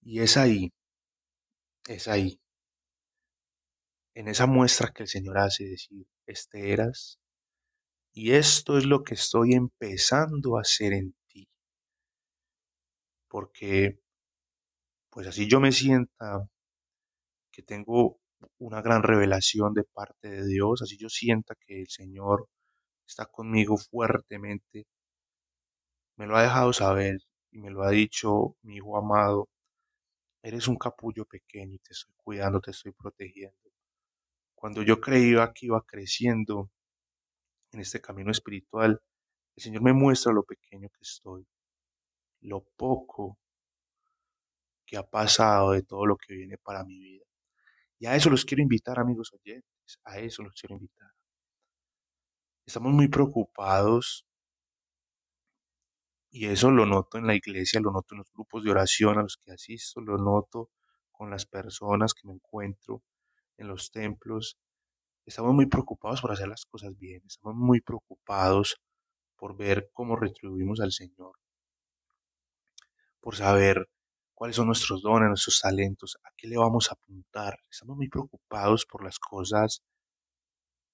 Y 0.03 0.21
es 0.21 0.37
ahí, 0.37 0.71
es 1.89 2.07
ahí, 2.07 2.39
en 4.13 4.29
esa 4.29 4.45
muestra 4.45 4.93
que 4.93 5.03
el 5.03 5.09
Señor 5.09 5.37
hace 5.37 5.65
decir, 5.65 6.07
este 6.27 6.71
eras, 6.71 7.19
y 8.13 8.31
esto 8.31 8.77
es 8.77 8.85
lo 8.85 9.03
que 9.03 9.15
estoy 9.15 9.53
empezando 9.53 10.57
a 10.57 10.61
hacer 10.61 10.93
en. 10.93 11.13
Porque, 13.35 13.99
pues 15.09 15.27
así 15.27 15.45
yo 15.49 15.59
me 15.59 15.73
sienta 15.73 16.47
que 17.51 17.63
tengo 17.63 18.21
una 18.59 18.81
gran 18.81 19.03
revelación 19.03 19.73
de 19.73 19.83
parte 19.83 20.29
de 20.29 20.47
Dios, 20.47 20.81
así 20.81 20.95
yo 20.97 21.09
sienta 21.09 21.53
que 21.55 21.81
el 21.81 21.89
Señor 21.89 22.47
está 23.05 23.25
conmigo 23.25 23.75
fuertemente, 23.75 24.87
me 26.15 26.27
lo 26.27 26.37
ha 26.37 26.43
dejado 26.43 26.71
saber 26.71 27.17
y 27.51 27.59
me 27.59 27.71
lo 27.71 27.83
ha 27.83 27.89
dicho 27.89 28.55
mi 28.61 28.77
hijo 28.77 28.97
amado, 28.97 29.49
eres 30.41 30.69
un 30.69 30.77
capullo 30.77 31.25
pequeño 31.25 31.73
y 31.73 31.79
te 31.79 31.91
estoy 31.91 32.13
cuidando, 32.15 32.61
te 32.61 32.71
estoy 32.71 32.93
protegiendo. 32.93 33.69
Cuando 34.55 34.81
yo 34.81 35.01
creía 35.01 35.51
que 35.53 35.65
iba 35.65 35.81
creciendo 35.85 36.69
en 37.73 37.81
este 37.81 37.99
camino 37.99 38.31
espiritual, 38.31 39.01
el 39.57 39.63
Señor 39.63 39.81
me 39.81 39.91
muestra 39.91 40.31
lo 40.31 40.43
pequeño 40.43 40.87
que 40.87 41.01
estoy, 41.01 41.45
lo 42.45 42.61
poco 42.77 43.37
que 44.85 44.97
ha 44.97 45.03
pasado 45.03 45.71
de 45.71 45.83
todo 45.83 46.05
lo 46.05 46.17
que 46.17 46.35
viene 46.35 46.57
para 46.57 46.83
mi 46.83 46.97
vida. 46.99 47.25
Y 47.99 48.05
a 48.05 48.15
eso 48.15 48.29
los 48.29 48.45
quiero 48.45 48.61
invitar, 48.61 48.99
amigos 48.99 49.33
oyentes, 49.33 49.99
a 50.03 50.19
eso 50.19 50.43
los 50.43 50.53
quiero 50.53 50.75
invitar. 50.75 51.09
Estamos 52.65 52.93
muy 52.93 53.07
preocupados 53.07 54.25
y 56.31 56.47
eso 56.47 56.69
lo 56.71 56.85
noto 56.85 57.17
en 57.17 57.27
la 57.27 57.35
iglesia, 57.35 57.79
lo 57.79 57.91
noto 57.91 58.13
en 58.13 58.19
los 58.19 58.31
grupos 58.33 58.63
de 58.63 58.71
oración 58.71 59.17
a 59.17 59.23
los 59.23 59.37
que 59.37 59.51
asisto, 59.51 60.01
lo 60.01 60.17
noto 60.17 60.69
con 61.11 61.29
las 61.29 61.45
personas 61.45 62.13
que 62.13 62.27
me 62.27 62.33
encuentro 62.33 63.01
en 63.57 63.67
los 63.67 63.91
templos. 63.91 64.57
Estamos 65.25 65.53
muy 65.53 65.67
preocupados 65.67 66.21
por 66.21 66.31
hacer 66.31 66.47
las 66.47 66.65
cosas 66.65 66.97
bien, 66.97 67.21
estamos 67.25 67.55
muy 67.55 67.81
preocupados 67.81 68.77
por 69.37 69.55
ver 69.55 69.89
cómo 69.93 70.15
retribuimos 70.15 70.79
al 70.81 70.91
Señor, 70.91 71.33
por 73.25 73.35
saber 73.35 73.89
cuáles 74.35 74.55
son 74.55 74.67
nuestros 74.67 75.01
dones, 75.01 75.29
nuestros 75.29 75.59
talentos, 75.59 76.15
a 76.23 76.29
qué 76.37 76.47
le 76.47 76.57
vamos 76.57 76.91
a 76.91 76.93
apuntar. 76.93 77.57
Estamos 77.71 77.97
muy 77.97 78.07
preocupados 78.07 78.85
por 78.85 79.03
las 79.03 79.17
cosas 79.17 79.81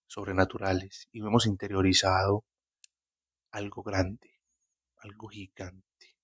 sobrenaturales 0.07 1.09
y 1.11 1.19
hemos 1.19 1.45
interiorizado 1.45 2.45
algo 3.51 3.83
grande, 3.83 4.39
algo 4.95 5.27
gigante. 5.27 6.15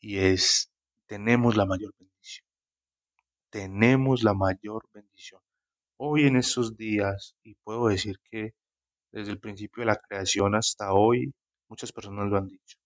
Y 0.00 0.18
es, 0.18 0.72
tenemos 1.06 1.54
la 1.54 1.64
mayor 1.64 1.94
bendición. 1.96 2.48
Tenemos 3.48 4.24
la 4.24 4.34
mayor 4.34 4.88
bendición. 4.92 5.40
Hoy 5.98 6.26
en 6.26 6.34
estos 6.34 6.76
días, 6.76 7.36
y 7.44 7.54
puedo 7.62 7.86
decir 7.86 8.16
que 8.28 8.54
desde 9.12 9.30
el 9.30 9.38
principio 9.38 9.82
de 9.82 9.86
la 9.86 9.96
creación 10.00 10.56
hasta 10.56 10.92
hoy, 10.92 11.32
muchas 11.68 11.92
personas 11.92 12.28
lo 12.28 12.38
han 12.38 12.48
dicho, 12.48 12.76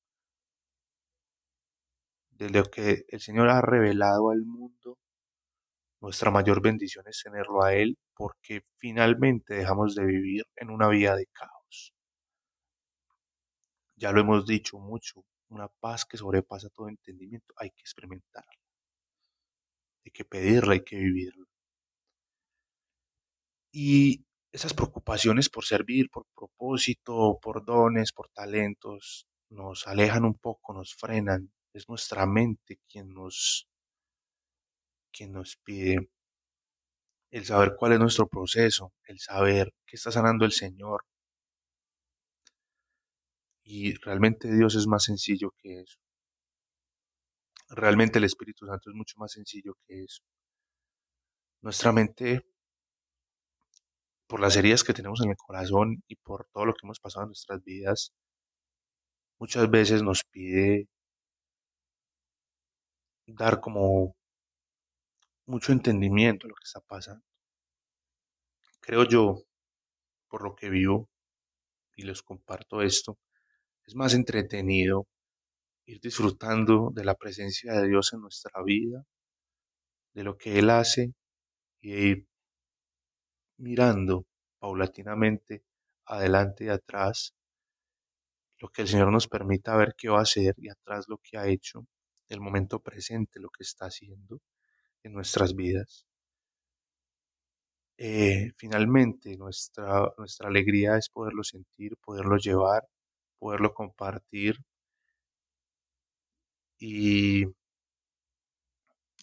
de 2.39 2.51
lo 2.51 2.65
que 2.65 3.05
el 3.09 3.21
Señor 3.21 3.49
ha 3.51 3.61
revelado 3.61 4.31
al 4.31 4.45
mundo, 4.45 4.99
nuestra 6.01 6.31
mayor 6.31 6.63
bendición 6.63 7.05
es 7.09 7.21
tenerlo 7.25 7.63
a 7.63 7.75
Él 7.75 7.99
porque 8.15 8.63
finalmente 8.79 9.55
dejamos 9.55 9.95
de 9.97 10.05
vivir 10.07 10.45
en 10.57 10.71
una 10.71 10.89
vida 10.89 11.17
de 11.17 11.27
caos. 11.27 11.93
Ya 13.97 14.13
lo 14.13 14.21
hemos 14.21 14.47
dicho 14.47 14.79
mucho, 14.79 15.25
una 15.49 15.69
paz 15.81 16.05
que 16.05 16.17
sobrepasa 16.17 16.69
todo 16.71 16.89
entendimiento, 16.89 17.53
hay 17.57 17.71
que 17.71 17.81
experimentarla, 17.81 18.53
hay 20.05 20.13
que 20.13 20.25
pedirla, 20.25 20.75
hay 20.75 20.85
que 20.85 20.97
vivirla. 20.97 21.45
Y 23.73 24.25
esas 24.53 24.75
preocupaciones 24.75 25.49
por 25.49 25.65
servir, 25.65 26.09
por 26.11 26.27
propósito, 26.35 27.39
por 27.43 27.65
dones, 27.65 28.13
por 28.13 28.29
talentos, 28.29 29.27
nos 29.51 29.87
alejan 29.89 30.25
un 30.25 30.35
poco, 30.35 30.73
nos 30.75 30.95
frenan. 30.95 31.51
Es 31.79 31.89
nuestra 31.89 32.27
mente 32.27 32.81
quien 32.89 33.09
nos, 33.11 33.69
quien 35.13 35.31
nos 35.33 35.57
pide 35.59 36.11
el 37.31 37.45
saber 37.45 37.77
cuál 37.79 37.93
es 37.93 38.01
nuestro 38.01 38.27
proceso, 38.27 38.93
el 39.05 39.21
saber 39.21 39.73
qué 39.87 39.95
está 39.95 40.11
sanando 40.11 40.45
el 40.45 40.51
Señor. 40.51 41.05
Y 43.63 43.95
realmente 43.95 44.53
Dios 44.53 44.75
es 44.75 44.89
más 44.89 45.05
sencillo 45.05 45.53
que 45.57 45.83
eso. 45.83 45.99
Realmente 47.69 48.19
el 48.19 48.25
Espíritu 48.25 48.67
Santo 48.67 48.91
es 48.91 48.97
mucho 48.97 49.15
más 49.19 49.31
sencillo 49.31 49.75
que 49.87 50.03
eso. 50.03 50.25
Nuestra 51.63 51.93
mente 51.93 52.45
por 54.27 54.41
las 54.41 54.57
heridas 54.57 54.83
que 54.83 54.95
tenemos 54.95 55.21
en 55.21 55.31
el 55.31 55.37
corazón 55.37 56.03
y 56.09 56.17
por 56.17 56.49
todo 56.53 56.67
lo 56.67 56.73
que 56.73 56.81
hemos 56.83 56.99
pasado 56.99 57.23
en 57.23 57.29
nuestras 57.29 57.63
vidas, 57.63 58.13
muchas 59.39 59.71
veces 59.71 60.03
nos 60.03 60.25
pide 60.25 60.89
dar 63.35 63.61
como 63.61 64.17
mucho 65.47 65.73
entendimiento 65.73 66.47
a 66.47 66.51
lo 66.51 66.55
que 66.55 66.65
está 66.65 66.81
pasando. 66.81 67.25
Creo 68.81 69.05
yo, 69.05 69.43
por 70.29 70.43
lo 70.43 70.55
que 70.55 70.71
vivo, 70.71 71.09
y 71.97 72.03
les 72.03 72.23
comparto 72.23 72.83
esto, 72.83 73.19
es 73.87 73.95
más 73.95 74.15
entretenido 74.15 75.07
ir 75.87 76.01
disfrutando 76.01 76.91
de 76.95 77.05
la 77.05 77.15
presencia 77.15 77.73
de 77.73 77.89
Dios 77.89 78.13
en 78.13 78.21
nuestra 78.21 78.63
vida, 78.63 79.05
de 80.15 80.23
lo 80.25 80.37
que 80.37 80.59
Él 80.59 80.71
hace 80.71 81.13
y 81.81 81.95
ir 81.95 82.27
mirando 83.59 84.27
paulatinamente 84.59 85.63
adelante 86.07 86.65
y 86.65 86.69
atrás 86.69 87.35
lo 88.61 88.69
que 88.69 88.83
el 88.83 88.89
Señor 88.89 89.13
nos 89.13 89.29
permita 89.29 89.77
ver 89.77 89.95
qué 89.97 90.09
va 90.09 90.19
a 90.19 90.23
hacer 90.23 90.55
y 90.59 90.69
atrás 90.69 91.07
lo 91.09 91.19
que 91.19 91.39
ha 91.39 91.47
hecho, 91.47 91.87
el 92.29 92.41
momento 92.41 92.81
presente, 92.81 93.41
lo 93.41 93.51
que 93.51 93.63
está 93.65 93.87
haciendo 93.87 94.41
en 95.03 95.13
nuestras 95.15 95.55
vidas. 95.55 96.07
Eh, 97.99 98.53
finalmente, 98.57 99.37
nuestra, 99.37 100.13
nuestra 100.19 100.49
alegría 100.49 100.97
es 100.97 101.09
poderlo 101.09 101.43
sentir, 101.45 101.97
poderlo 101.99 102.37
llevar, 102.37 102.85
poderlo 103.39 103.75
compartir. 103.75 104.57
Y, 106.81 107.45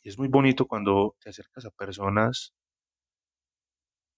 es 0.04 0.18
muy 0.18 0.30
bonito 0.30 0.68
cuando 0.68 1.16
te 1.20 1.30
acercas 1.32 1.66
a 1.66 1.72
personas 1.72 2.54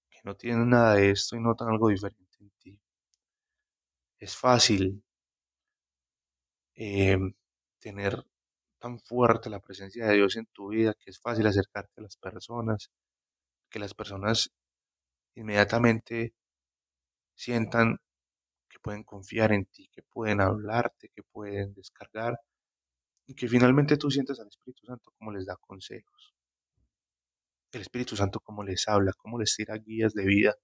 que 0.09 0.19
no 0.25 0.35
tienen 0.35 0.69
nada 0.69 0.95
de 0.95 1.11
esto 1.11 1.37
y 1.37 1.39
notan 1.39 1.69
algo 1.69 1.87
diferente 1.87 2.37
en 2.41 2.51
ti. 2.59 2.79
Es 4.19 4.35
fácil 4.35 5.01
eh, 6.75 7.17
tener 7.79 8.23
tan 8.79 8.99
fuerte 8.99 9.49
la 9.49 9.59
presencia 9.59 10.07
de 10.07 10.15
Dios 10.15 10.35
en 10.37 10.45
tu 10.47 10.69
vida 10.69 10.93
que 10.93 11.11
es 11.11 11.19
fácil 11.19 11.47
acercarte 11.47 11.93
a 11.97 12.03
las 12.03 12.17
personas, 12.17 12.91
que 13.69 13.79
las 13.79 13.93
personas 13.93 14.51
inmediatamente 15.35 16.33
sientan 17.35 17.97
que 18.69 18.79
pueden 18.79 19.03
confiar 19.03 19.51
en 19.53 19.65
ti, 19.65 19.89
que 19.93 20.03
pueden 20.03 20.41
hablarte, 20.41 21.09
que 21.09 21.23
pueden 21.23 21.73
descargar 21.73 22.39
y 23.27 23.35
que 23.35 23.47
finalmente 23.47 23.97
tú 23.97 24.11
sientas 24.11 24.39
al 24.39 24.47
Espíritu 24.47 24.85
Santo 24.85 25.11
como 25.17 25.31
les 25.31 25.45
da 25.45 25.55
consejos. 25.57 26.33
El 27.71 27.81
Espíritu 27.81 28.15
Santo 28.15 28.39
como 28.39 28.63
les 28.63 28.87
habla, 28.87 29.13
como 29.17 29.39
les 29.39 29.55
tira 29.55 29.75
guías 29.77 30.13
de 30.13 30.25
vida 30.25 30.55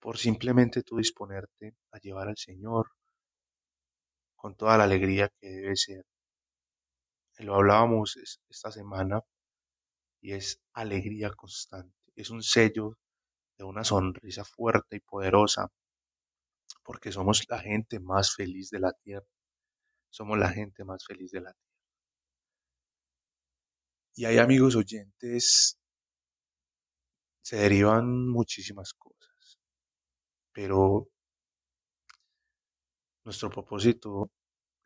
por 0.00 0.18
simplemente 0.18 0.82
tú 0.82 0.96
disponerte 0.96 1.74
a 1.92 1.98
llevar 1.98 2.28
al 2.28 2.36
Señor 2.36 2.88
con 4.34 4.56
toda 4.56 4.76
la 4.78 4.84
alegría 4.84 5.30
que 5.40 5.48
debe 5.48 5.76
ser. 5.76 6.04
Lo 7.40 7.54
hablábamos 7.54 8.18
esta 8.50 8.70
semana 8.70 9.22
y 10.20 10.32
es 10.32 10.60
alegría 10.74 11.30
constante. 11.30 11.96
Es 12.14 12.28
un 12.30 12.42
sello 12.42 12.98
de 13.56 13.64
una 13.64 13.82
sonrisa 13.82 14.44
fuerte 14.44 14.96
y 14.96 15.00
poderosa 15.00 15.68
porque 16.84 17.12
somos 17.12 17.42
la 17.48 17.58
gente 17.58 17.98
más 17.98 18.34
feliz 18.34 18.68
de 18.70 18.80
la 18.80 18.92
tierra. 18.92 19.26
Somos 20.10 20.38
la 20.38 20.50
gente 20.50 20.84
más 20.84 21.04
feliz 21.06 21.30
de 21.30 21.40
la 21.40 21.52
tierra. 21.52 21.70
Y 24.16 24.24
hay 24.26 24.38
amigos 24.38 24.76
oyentes, 24.76 25.78
se 27.42 27.56
derivan 27.56 28.28
muchísimas 28.28 28.92
cosas, 28.92 29.58
pero 30.52 31.08
nuestro 33.24 33.48
propósito 33.48 34.30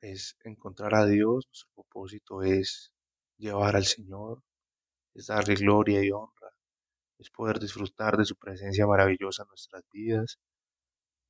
es 0.05 0.37
encontrar 0.45 0.95
a 0.95 1.07
Dios, 1.07 1.47
nuestro 1.47 1.71
propósito 1.75 2.43
es 2.43 2.93
llevar 3.39 3.77
al 3.77 3.85
Señor, 3.87 4.43
es 5.15 5.27
darle 5.29 5.55
gloria 5.55 6.05
y 6.05 6.11
honra, 6.11 6.51
es 7.19 7.31
poder 7.31 7.59
disfrutar 7.59 8.17
de 8.17 8.25
su 8.27 8.37
presencia 8.37 8.87
maravillosa 8.87 9.45
en 9.45 9.49
nuestras 9.49 9.83
vidas, 9.93 10.39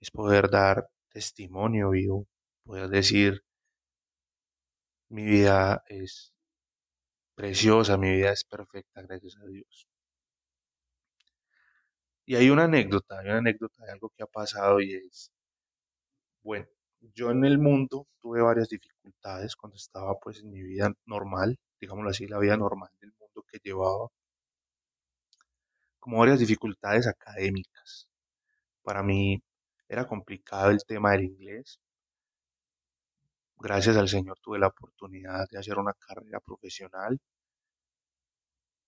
es 0.00 0.10
poder 0.10 0.50
dar 0.50 0.88
testimonio 1.10 1.90
vivo, 1.90 2.26
poder 2.64 2.88
decir, 2.88 3.42
mi 5.08 5.24
vida 5.24 5.82
es 5.88 6.32
preciosa, 7.36 7.96
mi 7.96 8.10
vida 8.12 8.32
es 8.32 8.44
perfecta, 8.44 9.02
gracias 9.02 9.36
a 9.36 9.46
Dios. 9.46 9.86
Y 12.26 12.36
hay 12.36 12.50
una 12.50 12.64
anécdota, 12.64 13.18
hay 13.20 13.26
una 13.26 13.38
anécdota 13.38 13.84
de 13.84 13.92
algo 13.92 14.10
que 14.16 14.22
ha 14.24 14.26
pasado 14.26 14.80
y 14.80 14.94
es, 14.94 15.30
bueno, 16.42 16.66
yo 17.12 17.30
en 17.30 17.44
el 17.44 17.58
mundo 17.58 18.06
tuve 18.20 18.40
varias 18.42 18.68
dificultades 18.68 19.56
cuando 19.56 19.76
estaba 19.76 20.18
pues 20.20 20.40
en 20.40 20.50
mi 20.50 20.62
vida 20.62 20.92
normal, 21.06 21.58
digámoslo 21.80 22.10
así, 22.10 22.26
la 22.26 22.38
vida 22.38 22.56
normal 22.56 22.90
del 23.00 23.12
mundo 23.18 23.44
que 23.50 23.58
llevaba, 23.62 24.08
como 25.98 26.18
varias 26.18 26.38
dificultades 26.38 27.06
académicas. 27.06 28.08
Para 28.82 29.02
mí 29.02 29.42
era 29.88 30.06
complicado 30.06 30.70
el 30.70 30.84
tema 30.84 31.12
del 31.12 31.24
inglés. 31.24 31.80
Gracias 33.58 33.96
al 33.96 34.08
Señor 34.08 34.38
tuve 34.40 34.58
la 34.58 34.68
oportunidad 34.68 35.48
de 35.50 35.58
hacer 35.58 35.78
una 35.78 35.94
carrera 35.94 36.38
profesional, 36.40 37.18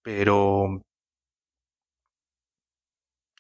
pero 0.02 0.80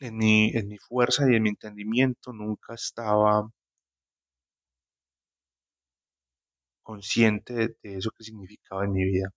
en 0.00 0.16
mi, 0.16 0.50
en 0.54 0.68
mi 0.68 0.78
fuerza 0.78 1.30
y 1.30 1.36
en 1.36 1.42
mi 1.42 1.50
entendimiento 1.50 2.32
nunca 2.32 2.74
estaba 2.74 3.48
consciente 6.86 7.52
de, 7.82 7.96
eso 7.98 8.10
que 8.16 8.24
significaba 8.24 8.84
en 8.84 8.92
mi 8.92 9.04
vida. 9.04 9.30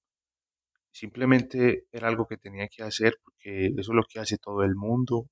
Simplemente 0.92 1.88
era 1.92 2.08
algo 2.08 2.28
que 2.28 2.38
tenía 2.38 2.68
que 2.68 2.84
hacer 2.84 3.18
porque 3.24 3.68
eso 3.78 3.92
es 3.92 3.96
lo 3.96 4.04
que 4.10 4.20
hace 4.20 4.38
todo 4.38 4.64
el 4.64 4.76
mundo 4.76 5.28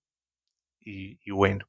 y, 0.82 1.32
bueno. 1.32 1.65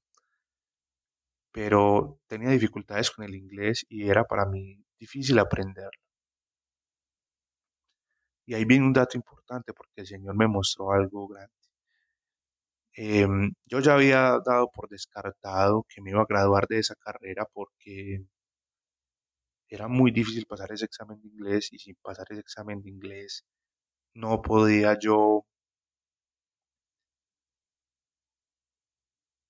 Pero 1.52 2.18
tenía 2.26 2.48
dificultades 2.50 3.10
con 3.10 3.24
el 3.26 3.34
inglés 3.34 3.84
y 3.90 4.08
era 4.08 4.24
para 4.24 4.46
mí 4.46 4.82
difícil 4.98 5.38
aprenderlo. 5.38 6.00
Y 8.46 8.54
ahí 8.54 8.64
viene 8.64 8.86
un 8.86 8.92
dato 8.92 9.16
importante 9.16 9.72
porque 9.72 10.00
el 10.00 10.06
Señor 10.06 10.34
me 10.36 10.48
mostró 10.48 10.92
algo 10.92 11.28
grande. 11.28 11.52
Em, 12.94 13.52
yo 13.66 13.80
ya 13.80 13.94
había 13.94 14.38
dado 14.44 14.70
por 14.74 14.88
descartado 14.88 15.84
que 15.88 16.02
me 16.02 16.10
iba 16.10 16.22
a 16.22 16.26
graduar 16.28 16.66
de 16.66 16.78
esa 16.80 16.94
carrera 16.96 17.46
porque 17.52 18.24
era 19.68 19.88
muy 19.88 20.10
difícil 20.12 20.46
pasar 20.46 20.72
ese 20.72 20.84
examen 20.86 21.20
de 21.20 21.28
inglés 21.28 21.72
y 21.72 21.78
sin 21.78 21.96
pasar 21.96 22.26
ese 22.30 22.40
examen 22.40 22.82
de 22.82 22.90
inglés 22.90 23.44
no 24.14 24.42
podía 24.42 24.98
yo, 24.98 25.44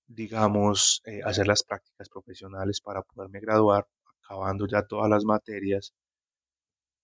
digamos, 0.08 1.00
eh, 1.06 1.20
hacer 1.24 1.46
las 1.46 1.62
prácticas 1.62 2.08
profesionales 2.10 2.80
para 2.80 3.00
poderme 3.02 3.40
graduar, 3.40 3.86
acabando 4.22 4.66
ya 4.66 4.82
todas 4.86 5.08
las 5.08 5.24
materias. 5.24 5.94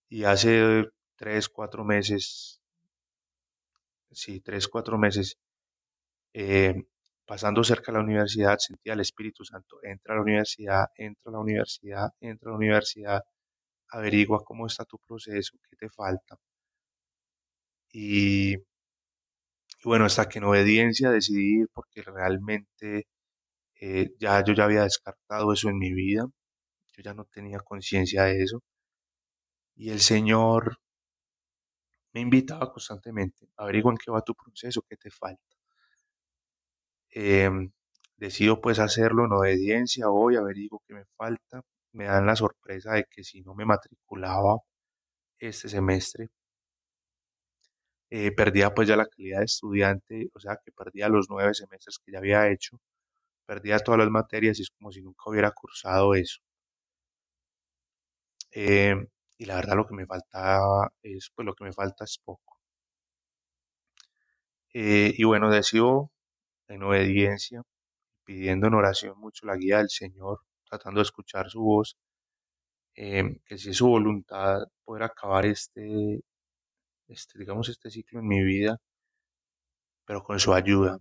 Y 0.09 0.23
hace 0.23 0.89
tres, 1.15 1.47
cuatro 1.47 1.83
meses, 1.85 2.59
sí, 4.11 4.39
tres, 4.41 4.67
cuatro 4.67 4.97
meses, 4.97 5.37
eh, 6.33 6.75
pasando 7.25 7.63
cerca 7.63 7.91
de 7.91 7.97
la 7.99 8.03
universidad, 8.03 8.57
sentía 8.59 8.93
el 8.93 9.01
Espíritu 9.01 9.43
Santo, 9.45 9.77
entra 9.83 10.13
a 10.13 10.17
la 10.17 10.23
universidad, 10.23 10.85
entra 10.95 11.29
a 11.31 11.33
la 11.33 11.39
universidad, 11.39 12.09
entra 12.19 12.49
a 12.49 12.51
la 12.53 12.57
universidad, 12.57 13.21
averigua 13.89 14.43
cómo 14.45 14.67
está 14.67 14.85
tu 14.85 14.99
proceso, 14.99 15.57
qué 15.69 15.75
te 15.77 15.89
falta. 15.89 16.37
Y, 17.93 18.57
bueno, 19.85 20.05
hasta 20.05 20.27
que 20.27 20.39
en 20.39 20.45
obediencia 20.45 21.11
decidí 21.11 21.61
ir 21.61 21.69
porque 21.73 22.01
realmente 22.01 23.07
eh, 23.81 24.11
ya 24.19 24.43
yo 24.43 24.53
ya 24.53 24.65
había 24.65 24.83
descartado 24.83 25.53
eso 25.53 25.69
en 25.69 25.77
mi 25.79 25.93
vida, 25.93 26.25
yo 26.93 27.03
ya 27.03 27.13
no 27.13 27.25
tenía 27.25 27.59
conciencia 27.59 28.23
de 28.25 28.43
eso. 28.43 28.63
Y 29.77 29.89
el 29.89 30.01
Señor 30.01 30.79
me 32.13 32.21
invitaba 32.21 32.71
constantemente, 32.71 33.47
averigua 33.57 33.91
en 33.91 33.97
qué 33.97 34.09
va 34.09 34.21
tu 34.21 34.33
proceso, 34.33 34.81
qué 34.89 34.97
te 34.97 35.11
falta. 35.11 35.54
Em, 37.15 37.71
decido 38.17 38.61
pues 38.61 38.77
hacerlo 38.77 39.25
en 39.25 39.31
obediencia, 39.31 40.05
voy, 40.07 40.35
averiguo 40.35 40.83
qué 40.87 40.93
me 40.93 41.05
falta, 41.17 41.61
me 41.93 42.05
dan 42.05 42.27
la 42.27 42.35
sorpresa 42.35 42.93
de 42.93 43.05
que 43.09 43.23
si 43.23 43.41
no 43.41 43.55
me 43.55 43.65
matriculaba 43.65 44.57
este 45.39 45.69
semestre, 45.69 46.29
eh, 48.09 48.31
perdía 48.31 48.73
pues 48.73 48.87
ya 48.87 48.95
la 48.97 49.05
calidad 49.07 49.39
de 49.39 49.45
estudiante, 49.45 50.29
o 50.33 50.39
sea 50.39 50.57
que 50.63 50.71
perdía 50.71 51.09
los 51.09 51.27
nueve 51.29 51.53
semestres 51.53 51.99
que 52.03 52.11
ya 52.13 52.19
había 52.19 52.49
hecho, 52.51 52.79
perdía 53.47 53.79
todas 53.79 53.99
las 53.99 54.09
materias 54.11 54.59
y 54.59 54.63
es 54.63 54.71
como 54.71 54.91
si 54.91 55.01
nunca 55.03 55.23
hubiera 55.29 55.51
cursado 55.51 56.15
eso. 56.15 56.39
Em, 58.53 59.05
y 59.37 59.45
la 59.45 59.55
verdad 59.57 59.75
lo 59.75 59.85
que 59.85 59.93
me 59.93 60.07
faltaba 60.07 60.91
es, 61.03 61.29
pues 61.35 61.45
lo 61.45 61.53
que 61.53 61.65
me 61.65 61.73
falta 61.73 62.05
es 62.05 62.17
poco. 62.23 62.57
Eh, 64.73 65.13
y 65.17 65.23
bueno, 65.23 65.49
decido 65.49 66.11
en 66.67 66.83
obediencia, 66.83 67.61
pidiendo 68.25 68.67
en 68.67 68.75
oración 68.75 69.19
mucho 69.19 69.45
la 69.45 69.57
guía 69.57 69.79
del 69.79 69.89
Señor, 69.89 70.39
tratando 70.69 70.99
de 70.99 71.03
escuchar 71.03 71.49
su 71.49 71.61
voz, 71.61 71.97
em, 72.95 73.39
que 73.45 73.57
si 73.57 73.69
es 73.71 73.77
su 73.77 73.87
voluntad 73.87 74.59
poder 74.85 75.03
acabar 75.03 75.45
este, 75.45 76.21
este, 77.07 77.39
digamos, 77.39 77.69
este 77.69 77.89
ciclo 77.91 78.19
en 78.19 78.27
mi 78.27 78.43
vida, 78.43 78.77
pero 80.05 80.23
con 80.23 80.39
su 80.39 80.53
ayuda. 80.53 80.99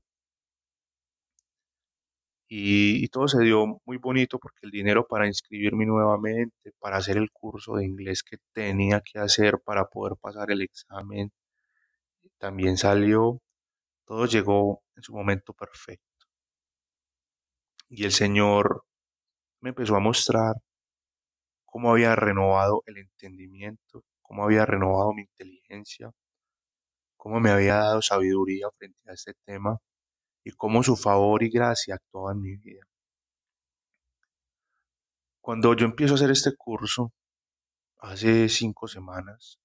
Y, 2.48 3.04
y, 3.04 3.08
todo 3.08 3.26
se 3.28 3.42
dio 3.42 3.80
muy 3.84 3.96
bonito 3.98 4.38
porque 4.38 4.60
el 4.62 4.70
dinero 4.70 5.06
para 5.06 5.26
inscribirme 5.26 5.86
nuevamente, 5.86 6.72
para 6.78 6.98
hacer 6.98 7.16
el 7.16 7.30
curso 7.32 7.76
de 7.76 7.84
inglés 7.86 8.22
que 8.22 8.36
tenía 8.52 9.00
que 9.00 9.18
hacer 9.18 9.58
para 9.64 9.86
poder 9.86 10.16
pasar 10.20 10.50
el 10.50 10.62
examen, 10.62 11.32
también 12.38 12.76
salió, 12.76 13.40
todo 14.06 14.26
llegó 14.26 14.83
en 14.96 15.02
su 15.02 15.12
momento 15.14 15.52
perfecto. 15.52 16.26
Y 17.88 18.04
el 18.04 18.12
Señor 18.12 18.84
me 19.60 19.70
empezó 19.70 19.96
a 19.96 20.00
mostrar 20.00 20.56
cómo 21.64 21.90
había 21.90 22.14
renovado 22.16 22.82
el 22.86 22.98
entendimiento, 22.98 24.04
cómo 24.22 24.44
había 24.44 24.66
renovado 24.66 25.12
mi 25.12 25.22
inteligencia, 25.22 26.12
cómo 27.16 27.40
me 27.40 27.50
había 27.50 27.76
dado 27.76 28.02
sabiduría 28.02 28.68
frente 28.78 29.10
a 29.10 29.14
este 29.14 29.34
tema 29.44 29.78
y 30.44 30.52
cómo 30.52 30.82
su 30.82 30.96
favor 30.96 31.42
y 31.42 31.50
gracia 31.50 31.94
actuaban 31.96 32.36
en 32.36 32.42
mi 32.42 32.56
vida. 32.56 32.84
Cuando 35.40 35.74
yo 35.74 35.86
empiezo 35.86 36.14
a 36.14 36.16
hacer 36.16 36.30
este 36.30 36.54
curso, 36.56 37.12
hace 37.98 38.48
cinco 38.48 38.88
semanas, 38.88 39.58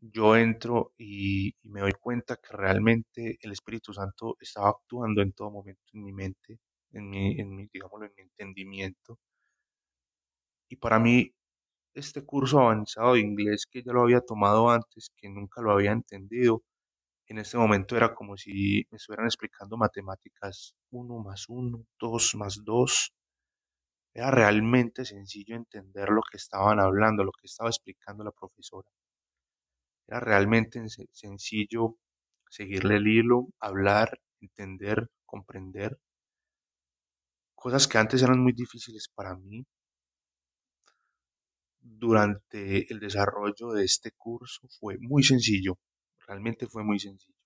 yo 0.00 0.36
entro 0.36 0.92
y, 0.98 1.54
me 1.62 1.80
doy 1.80 1.92
cuenta 1.92 2.36
que 2.36 2.56
realmente 2.56 3.38
el 3.42 3.52
Espíritu 3.52 3.92
Santo 3.92 4.36
estaba 4.40 4.70
actuando 4.70 5.22
en 5.22 5.32
todo 5.32 5.50
momento 5.50 5.82
en 5.92 6.02
mi 6.04 6.12
mente, 6.12 6.58
en 6.92 7.08
mi, 7.10 7.40
en 7.40 7.54
mi, 7.54 7.68
digámoslo, 7.72 8.06
en 8.06 8.12
mi 8.16 8.22
entendimiento. 8.22 9.18
Y 10.70 10.76
para 10.76 10.98
mí, 10.98 11.34
este 11.94 12.24
curso 12.24 12.60
avanzado 12.60 13.14
de 13.14 13.20
inglés 13.20 13.66
que 13.70 13.82
ya 13.82 13.92
lo 13.92 14.02
había 14.02 14.20
tomado 14.20 14.70
antes, 14.70 15.10
que 15.16 15.28
nunca 15.28 15.62
lo 15.62 15.72
había 15.72 15.92
entendido, 15.92 16.62
en 17.28 17.38
este 17.38 17.58
momento 17.58 17.96
era 17.96 18.14
como 18.14 18.36
si 18.36 18.86
me 18.90 18.96
estuvieran 18.96 19.26
explicando 19.26 19.76
matemáticas 19.76 20.74
1 20.90 21.18
más 21.24 21.46
1, 21.48 21.84
2 22.00 22.34
más 22.36 22.64
2. 22.64 23.12
Era 24.14 24.30
realmente 24.30 25.04
sencillo 25.04 25.56
entender 25.56 26.10
lo 26.10 26.22
que 26.22 26.36
estaban 26.36 26.78
hablando, 26.78 27.24
lo 27.24 27.32
que 27.32 27.46
estaba 27.46 27.70
explicando 27.70 28.22
la 28.22 28.30
profesora. 28.30 28.88
Era 30.10 30.18
realmente 30.18 30.82
sencillo 31.12 31.96
seguirle 32.48 32.96
el 32.96 33.06
hilo, 33.06 33.46
hablar, 33.60 34.20
entender, 34.40 35.08
comprender. 35.24 36.00
Cosas 37.54 37.86
que 37.86 37.98
antes 37.98 38.20
eran 38.24 38.40
muy 38.42 38.52
difíciles 38.52 39.08
para 39.14 39.36
mí. 39.36 39.64
Durante 41.82 42.92
el 42.92 42.98
desarrollo 42.98 43.70
de 43.70 43.84
este 43.84 44.10
curso 44.10 44.66
fue 44.80 44.98
muy 44.98 45.22
sencillo, 45.22 45.78
realmente 46.26 46.66
fue 46.66 46.82
muy 46.82 46.98
sencillo. 46.98 47.38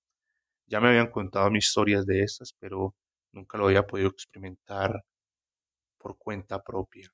Ya 0.66 0.81
me 0.81 0.88
habían 0.88 1.11
contado 1.11 1.50
mis 1.50 1.66
historias 1.66 2.07
de 2.07 2.22
estas, 2.22 2.55
pero 2.59 2.94
nunca 3.33 3.59
lo 3.59 3.66
había 3.66 3.87
podido 3.87 4.09
experimentar 4.09 5.05
por 5.98 6.16
cuenta 6.16 6.62
propia. 6.62 7.12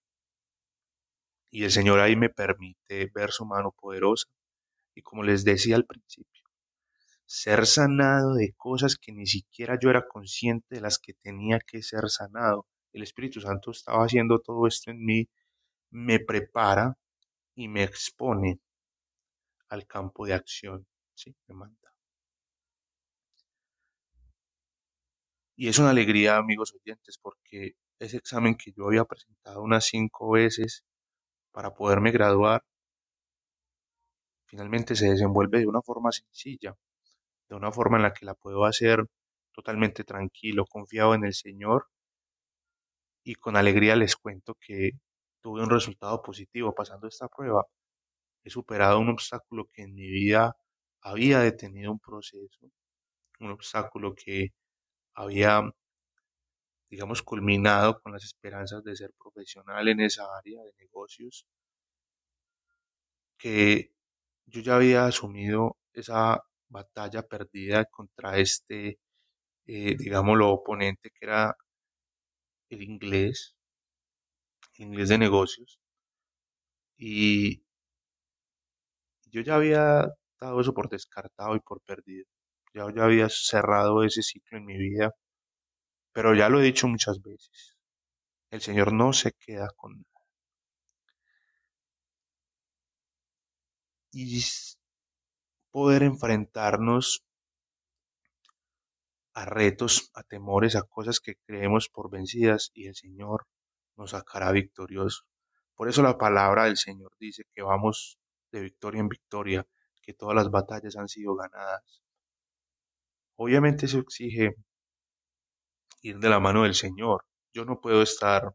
Y 1.51 1.65
el 1.65 1.71
Señor 1.71 1.99
ahí 1.99 2.15
me 2.15 2.29
permite 2.31 3.11
ver 3.13 3.33
su 3.33 3.45
mano 3.45 3.73
poderosa 3.73 4.29
y 5.01 5.03
como 5.03 5.23
les 5.23 5.45
decía 5.45 5.77
al 5.77 5.87
principio, 5.87 6.45
ser 7.25 7.67
sanado 7.67 8.35
de 8.35 8.53
cosas 8.55 8.97
que 8.97 9.13
ni 9.13 9.27
siquiera 9.27 9.79
yo 9.81 9.89
era 9.89 10.07
consciente 10.07 10.75
de 10.75 10.83
las 10.83 10.99
que 10.99 11.15
tenía 11.15 11.59
que 11.59 11.83
ser 11.83 12.11
sanado. 12.11 12.67
El 12.93 13.03
Espíritu 13.03 13.41
Santo 13.41 13.71
estaba 13.71 14.05
haciendo 14.05 14.41
todo 14.41 14.67
esto 14.67 14.91
en 14.91 15.03
mí, 15.03 15.27
me 15.91 16.21
prepara 16.21 16.99
y 17.55 17.69
me 17.69 17.83
expone 17.83 18.61
al 19.71 19.87
campo 19.87 20.27
de 20.27 20.35
acción, 20.35 20.87
¿sí? 21.15 21.35
Me 21.47 21.55
manda. 21.55 21.95
Y 25.57 25.69
es 25.69 25.79
una 25.79 25.91
alegría, 25.91 26.37
amigos 26.37 26.75
oyentes, 26.75 27.19
porque 27.23 27.73
ese 27.99 28.19
examen 28.19 28.55
que 28.55 28.73
yo 28.73 28.87
había 28.87 29.05
presentado 29.05 29.63
unas 29.63 29.87
cinco 29.87 30.33
veces 30.33 30.85
para 31.53 31.73
poderme 31.75 32.11
graduar, 32.13 32.63
finalmente 34.51 34.97
se 34.97 35.09
desenvuelve 35.09 35.61
de 35.61 35.69
una 35.69 35.81
forma 35.81 36.11
sencilla, 36.11 36.75
de 37.49 37.55
una 37.55 37.71
forma 37.71 37.99
en 37.99 38.03
la 38.03 38.13
que 38.13 38.27
la 38.27 38.35
puedo 38.35 38.65
hacer 38.65 39.07
totalmente 39.53 40.03
tranquilo, 40.03 40.67
confiado 40.67 41.15
en 41.15 41.25
el 41.25 41.35
Señor 41.35 41.87
y 43.23 43.37
con 43.37 43.57
alegría 43.57 43.95
les 43.95 44.17
cuento 44.17 44.57
que 44.61 44.93
tuve 45.41 45.63
un 45.63 45.71
resultado 45.71 46.21
positivo 46.21 46.75
pasando 46.75 47.07
esta 47.07 47.29
prueba. 47.29 47.65
He 48.45 48.51
superado 48.51 48.99
un 48.99 49.11
obstáculo 49.11 49.67
que 49.73 49.83
en 49.83 49.95
mi 49.95 50.09
vida 50.11 50.57
había 51.03 51.41
detenido 51.41 51.93
un 51.93 52.01
proceso, 52.01 52.71
un 53.41 53.51
obstáculo 53.53 54.15
que 54.17 54.49
había, 55.15 55.63
digamos, 56.91 57.23
culminado 57.23 58.01
con 58.01 58.13
las 58.13 58.25
esperanzas 58.25 58.83
de 58.83 58.97
ser 58.97 59.13
profesional 59.17 59.87
en 59.89 60.01
esa 60.01 60.25
área 60.37 60.63
de 60.63 60.73
negocios, 60.79 61.47
que 63.39 63.93
yo 64.51 64.61
ya 64.61 64.77
había 64.77 65.07
asumido 65.07 65.77
esa 65.93 66.43
batalla 66.69 67.23
perdida 67.23 67.85
contra 67.87 68.39
este, 68.39 68.99
eh, 69.67 69.97
digámoslo, 69.99 70.51
oponente 70.51 71.11
que 71.11 71.27
era 71.27 71.57
el 72.71 72.81
inglés, 72.83 73.55
el 74.79 74.87
inglés 74.87 75.09
de 75.11 75.19
negocios. 75.19 75.79
Y 76.99 77.63
yo 79.33 79.41
ya 79.43 79.55
había 79.57 80.07
dado 80.41 80.61
eso 80.61 80.75
por 80.75 80.89
descartado 80.91 81.57
y 81.57 81.61
por 81.61 81.81
perdido. 81.83 82.27
Ya, 82.75 82.87
ya 82.95 83.05
había 83.05 83.29
cerrado 83.29 84.05
ese 84.05 84.23
ciclo 84.23 84.59
en 84.59 84.67
mi 84.67 84.77
vida. 84.77 85.13
Pero 86.13 86.37
ya 86.37 86.49
lo 86.49 86.61
he 86.61 86.65
dicho 86.65 86.87
muchas 86.87 87.21
veces. 87.21 87.77
El 88.51 88.61
Señor 88.61 88.93
no 88.93 89.13
se 89.13 89.33
queda 89.33 89.69
con 89.77 89.93
nada. 89.95 90.10
Y 94.13 94.43
poder 95.71 96.03
enfrentarnos 96.03 97.25
a 99.35 99.45
retos, 99.45 100.11
a 100.15 100.23
temores, 100.23 100.77
a 100.77 100.83
cosas 100.83 101.21
que 101.21 101.37
creemos 101.47 101.89
por 101.89 102.11
vencidas 102.11 102.71
y 102.75 102.89
el 102.89 102.95
Señor 102.95 103.47
nos 103.97 104.11
sacará 104.11 104.51
victorioso. 104.53 105.23
Por 105.75 105.89
eso 105.89 106.03
la 106.03 106.19
palabra 106.19 106.65
del 106.65 106.77
Señor 106.77 107.13
dice 107.19 107.45
que 107.55 107.63
vamos 107.63 108.19
de 108.53 108.61
victoria 108.61 109.01
en 109.01 109.09
victoria, 109.09 109.67
que 110.03 110.13
todas 110.13 110.35
las 110.35 110.51
batallas 110.51 110.97
han 110.97 111.09
sido 111.09 111.37
ganadas. 111.37 112.03
Obviamente 113.37 113.87
eso 113.87 113.99
exige 114.01 114.55
ir 116.03 116.19
de 116.19 116.29
la 116.29 116.41
mano 116.41 116.65
del 116.65 116.75
Señor. 116.75 117.25
Yo 117.55 117.65
no 117.65 117.81
puedo 117.81 118.03
estar 118.03 118.55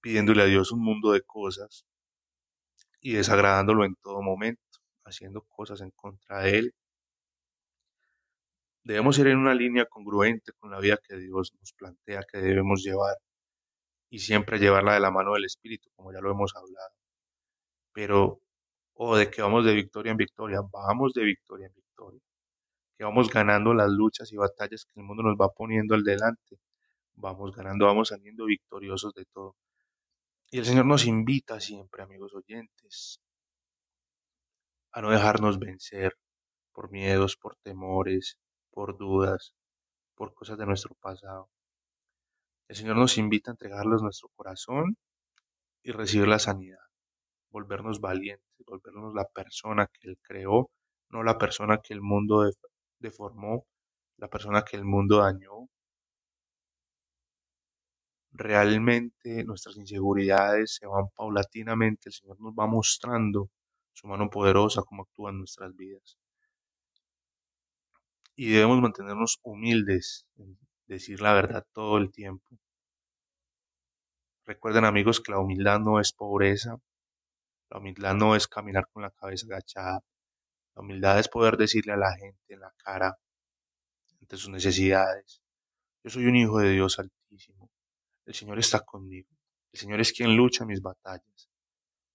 pidiéndole 0.00 0.42
a 0.42 0.46
Dios 0.46 0.72
un 0.72 0.82
mundo 0.82 1.12
de 1.12 1.22
cosas 1.22 1.84
y 3.06 3.12
desagradándolo 3.12 3.84
en 3.84 3.94
todo 4.02 4.20
momento, 4.20 4.80
haciendo 5.04 5.42
cosas 5.42 5.80
en 5.80 5.92
contra 5.92 6.40
de 6.40 6.58
Él. 6.58 6.74
Debemos 8.82 9.16
ir 9.20 9.28
en 9.28 9.38
una 9.38 9.54
línea 9.54 9.86
congruente 9.86 10.50
con 10.58 10.72
la 10.72 10.80
vida 10.80 10.98
que 11.06 11.16
Dios 11.16 11.52
nos 11.60 11.72
plantea 11.72 12.24
que 12.24 12.38
debemos 12.38 12.82
llevar 12.82 13.14
y 14.10 14.18
siempre 14.18 14.58
llevarla 14.58 14.94
de 14.94 15.00
la 15.00 15.12
mano 15.12 15.34
del 15.34 15.44
Espíritu, 15.44 15.88
como 15.94 16.12
ya 16.12 16.20
lo 16.20 16.32
hemos 16.32 16.56
hablado. 16.56 16.90
Pero, 17.92 18.40
o 18.94 19.10
oh, 19.10 19.16
de 19.16 19.30
que 19.30 19.40
vamos 19.40 19.64
de 19.64 19.74
victoria 19.74 20.10
en 20.10 20.16
victoria, 20.18 20.60
vamos 20.72 21.12
de 21.14 21.22
victoria 21.22 21.68
en 21.68 21.74
victoria, 21.74 22.20
que 22.98 23.04
vamos 23.04 23.30
ganando 23.30 23.72
las 23.72 23.90
luchas 23.90 24.32
y 24.32 24.36
batallas 24.36 24.84
que 24.84 24.98
el 25.00 25.06
mundo 25.06 25.22
nos 25.22 25.36
va 25.36 25.50
poniendo 25.50 25.94
al 25.94 26.02
delante, 26.02 26.58
vamos 27.14 27.54
ganando, 27.54 27.86
vamos 27.86 28.08
saliendo 28.08 28.46
victoriosos 28.46 29.14
de 29.14 29.26
todo. 29.26 29.54
Y 30.50 30.58
el 30.58 30.64
Señor 30.64 30.86
nos 30.86 31.06
invita 31.06 31.58
siempre, 31.58 32.02
amigos 32.02 32.32
oyentes, 32.32 33.20
a 34.92 35.02
no 35.02 35.10
dejarnos 35.10 35.58
vencer 35.58 36.16
por 36.72 36.90
miedos, 36.90 37.36
por 37.36 37.56
temores, 37.56 38.38
por 38.70 38.96
dudas, 38.96 39.54
por 40.14 40.34
cosas 40.34 40.56
de 40.56 40.66
nuestro 40.66 40.94
pasado. 41.00 41.50
El 42.68 42.76
Señor 42.76 42.96
nos 42.96 43.18
invita 43.18 43.50
a 43.50 43.54
entregarles 43.54 44.02
nuestro 44.02 44.28
corazón 44.36 44.96
y 45.82 45.90
recibir 45.90 46.28
la 46.28 46.38
sanidad, 46.38 46.84
volvernos 47.50 48.00
valientes, 48.00 48.46
volvernos 48.66 49.14
la 49.14 49.24
persona 49.24 49.88
que 49.92 50.10
Él 50.10 50.18
creó, 50.22 50.70
no 51.10 51.24
la 51.24 51.38
persona 51.38 51.78
que 51.78 51.92
el 51.92 52.02
mundo 52.02 52.48
deformó, 53.00 53.66
la 54.16 54.28
persona 54.28 54.62
que 54.62 54.76
el 54.76 54.84
mundo 54.84 55.18
dañó, 55.18 55.68
realmente 58.36 59.44
nuestras 59.44 59.76
inseguridades 59.76 60.76
se 60.76 60.86
van 60.86 61.08
paulatinamente, 61.16 62.08
el 62.10 62.12
Señor 62.12 62.40
nos 62.40 62.54
va 62.54 62.66
mostrando 62.66 63.50
su 63.92 64.06
mano 64.08 64.30
poderosa, 64.30 64.82
cómo 64.82 65.02
actúa 65.02 65.30
en 65.30 65.38
nuestras 65.38 65.74
vidas. 65.76 66.18
Y 68.34 68.50
debemos 68.52 68.80
mantenernos 68.80 69.40
humildes, 69.42 70.26
decir 70.86 71.20
la 71.20 71.34
verdad 71.34 71.66
todo 71.72 71.98
el 71.98 72.10
tiempo. 72.12 72.58
Recuerden 74.46 74.84
amigos 74.84 75.20
que 75.20 75.32
la 75.32 75.38
humildad 75.40 75.78
no 75.80 76.00
es 76.00 76.12
pobreza, 76.12 76.78
La 77.70 77.78
humildad 77.78 78.14
no 78.14 78.34
es 78.36 78.48
caminar 78.48 78.88
con 78.92 79.02
la 79.02 79.10
cabeza 79.10 79.46
agachada. 79.46 80.00
La 80.76 80.82
humildad 80.82 81.18
es 81.18 81.28
poder 81.28 81.56
decirle 81.56 81.92
a 81.94 81.96
la 81.96 82.16
gente 82.16 82.54
en 82.54 82.60
la 82.60 82.72
cara, 82.78 83.18
ante 84.20 84.36
sus 84.36 84.50
necesidades, 84.50 85.40
yo 86.04 86.10
soy 86.10 86.26
un 86.26 86.36
hijo 86.36 86.60
de 86.60 86.70
Dios. 86.70 86.98
El 88.26 88.34
Señor 88.34 88.58
está 88.58 88.80
conmigo. 88.80 89.30
El 89.72 89.80
Señor 89.80 90.00
es 90.00 90.12
quien 90.12 90.36
lucha 90.36 90.64
mis 90.64 90.82
batallas. 90.82 91.48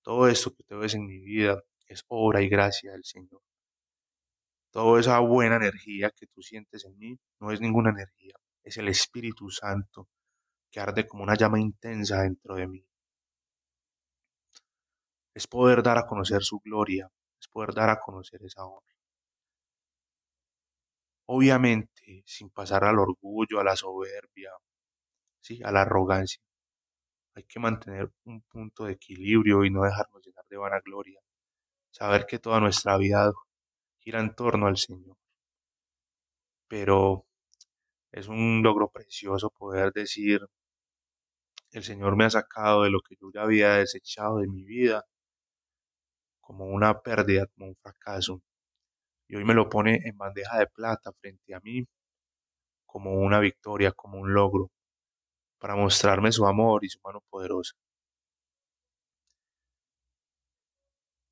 Todo 0.04 0.28
esto 0.28 0.54
que 0.54 0.64
te 0.64 0.76
ves 0.76 0.94
en 0.94 1.06
mi 1.06 1.20
vida 1.20 1.64
es 1.88 2.04
obra 2.08 2.42
y 2.42 2.50
gracia 2.50 2.92
del 2.92 3.06
Señor. 3.06 3.42
Toda 4.72 5.00
esa 5.00 5.20
buena 5.20 5.56
energía 5.56 6.12
que 6.12 6.28
tú 6.28 6.42
sientes 6.42 6.86
en 6.86 6.98
mí 6.98 7.18
no 7.40 7.52
es 7.52 7.62
ninguna 7.62 7.92
energía, 7.92 8.34
es 8.64 8.78
el 8.78 8.88
Espíritu 8.88 9.50
Santo 9.50 10.08
que 10.70 10.80
arde 10.80 11.08
como 11.08 11.24
una 11.24 11.36
llama 11.36 11.60
intensa 11.60 12.22
dentro 12.22 12.56
de 12.56 12.68
mí. 12.68 12.86
Es 15.34 15.48
poder 15.48 15.84
dar 15.84 15.98
a 15.98 16.08
conocer 16.08 16.42
su 16.44 16.60
gloria, 16.60 17.10
es 17.40 17.48
poder 17.48 17.74
dar 17.74 17.90
a 17.90 18.00
conocer 18.00 18.42
esa 18.44 18.66
honra. 18.66 18.96
Obviamente, 21.26 22.24
sin 22.26 22.50
pasar 22.50 22.84
al 22.84 23.00
orgullo, 23.00 23.60
a 23.60 23.64
la 23.64 23.76
soberbia, 23.76 24.52
¿sí? 25.42 25.62
a 25.64 25.72
la 25.72 25.82
arrogancia. 25.82 26.42
Hay 27.36 27.44
que 27.44 27.60
mantener 27.60 28.12
un 28.26 28.42
punto 28.42 28.86
de 28.86 28.94
equilibrio 28.94 29.66
y 29.66 29.72
no 29.72 29.84
dejarnos 29.84 30.26
llenar 30.26 30.46
de 30.50 30.58
vanagloria. 30.58 31.20
Saber 31.92 32.26
que 32.26 32.40
toda 32.40 32.60
nuestra 32.60 32.98
vida 32.98 33.32
gira 34.00 34.20
en 34.22 34.36
torno 34.36 34.68
al 34.68 34.78
Señor. 34.78 35.18
Pero 36.68 37.26
es 38.12 38.28
un 38.28 38.62
logro 38.64 38.90
precioso 38.90 39.50
poder 39.52 39.92
decir, 39.94 40.42
el 41.72 41.84
Señor 41.84 42.16
me 42.16 42.26
ha 42.26 42.30
sacado 42.30 42.84
de 42.84 42.92
lo 42.92 43.00
que 43.02 43.16
yo 43.16 43.30
ya 43.34 43.44
había 43.44 43.76
desechado 43.76 44.40
de 44.40 44.48
mi 44.48 44.64
vida 44.64 45.06
como 46.42 46.66
una 46.66 47.00
pérdida, 47.02 47.48
como 47.48 47.68
un 47.68 47.76
fracaso. 47.76 48.42
Y 49.28 49.38
hoy 49.38 49.46
me 49.46 49.54
lo 49.54 49.70
pone 49.70 50.02
en 50.04 50.18
bandeja 50.18 50.60
de 50.60 50.68
plata 50.68 51.12
frente 51.22 51.56
a 51.56 51.62
mí 51.62 51.88
como 52.86 53.14
una 53.14 53.40
victoria, 53.40 53.94
como 53.94 54.20
un 54.20 54.34
logro, 54.34 54.70
para 55.62 55.76
mostrarme 55.76 56.32
su 56.34 56.46
amor 56.48 56.84
y 56.84 56.90
su 56.90 57.00
mano 57.06 57.22
poderosa. 57.30 57.74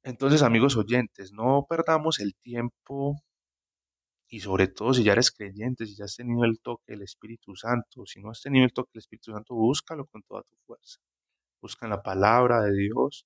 Entonces, 0.04 0.42
amigos 0.44 0.76
oyentes, 0.76 1.32
no 1.32 1.66
perdamos 1.70 2.20
el 2.20 2.36
tiempo 2.36 3.16
y 4.30 4.40
sobre 4.42 4.68
todo 4.68 4.94
si 4.94 5.04
ya 5.04 5.14
eres 5.14 5.32
creyente, 5.32 5.86
si 5.86 5.96
ya 5.96 6.06
has 6.06 6.16
tenido 6.16 6.44
el 6.46 6.60
toque 6.60 6.94
del 6.94 7.02
Espíritu 7.04 7.56
Santo, 7.56 8.06
si 8.06 8.22
no 8.22 8.30
has 8.30 8.42
tenido 8.42 8.66
el 8.66 8.74
toque 8.74 8.92
del 8.94 9.00
Espíritu 9.02 9.32
Santo, 9.32 9.56
búscalo 9.56 10.06
con 10.06 10.22
toda 10.24 10.44
tu 10.44 10.56
fuerza. 10.68 11.00
Busca 11.62 11.86
en 11.88 11.92
la 11.92 12.04
palabra 12.04 12.62
de 12.62 12.74
Dios, 12.74 13.26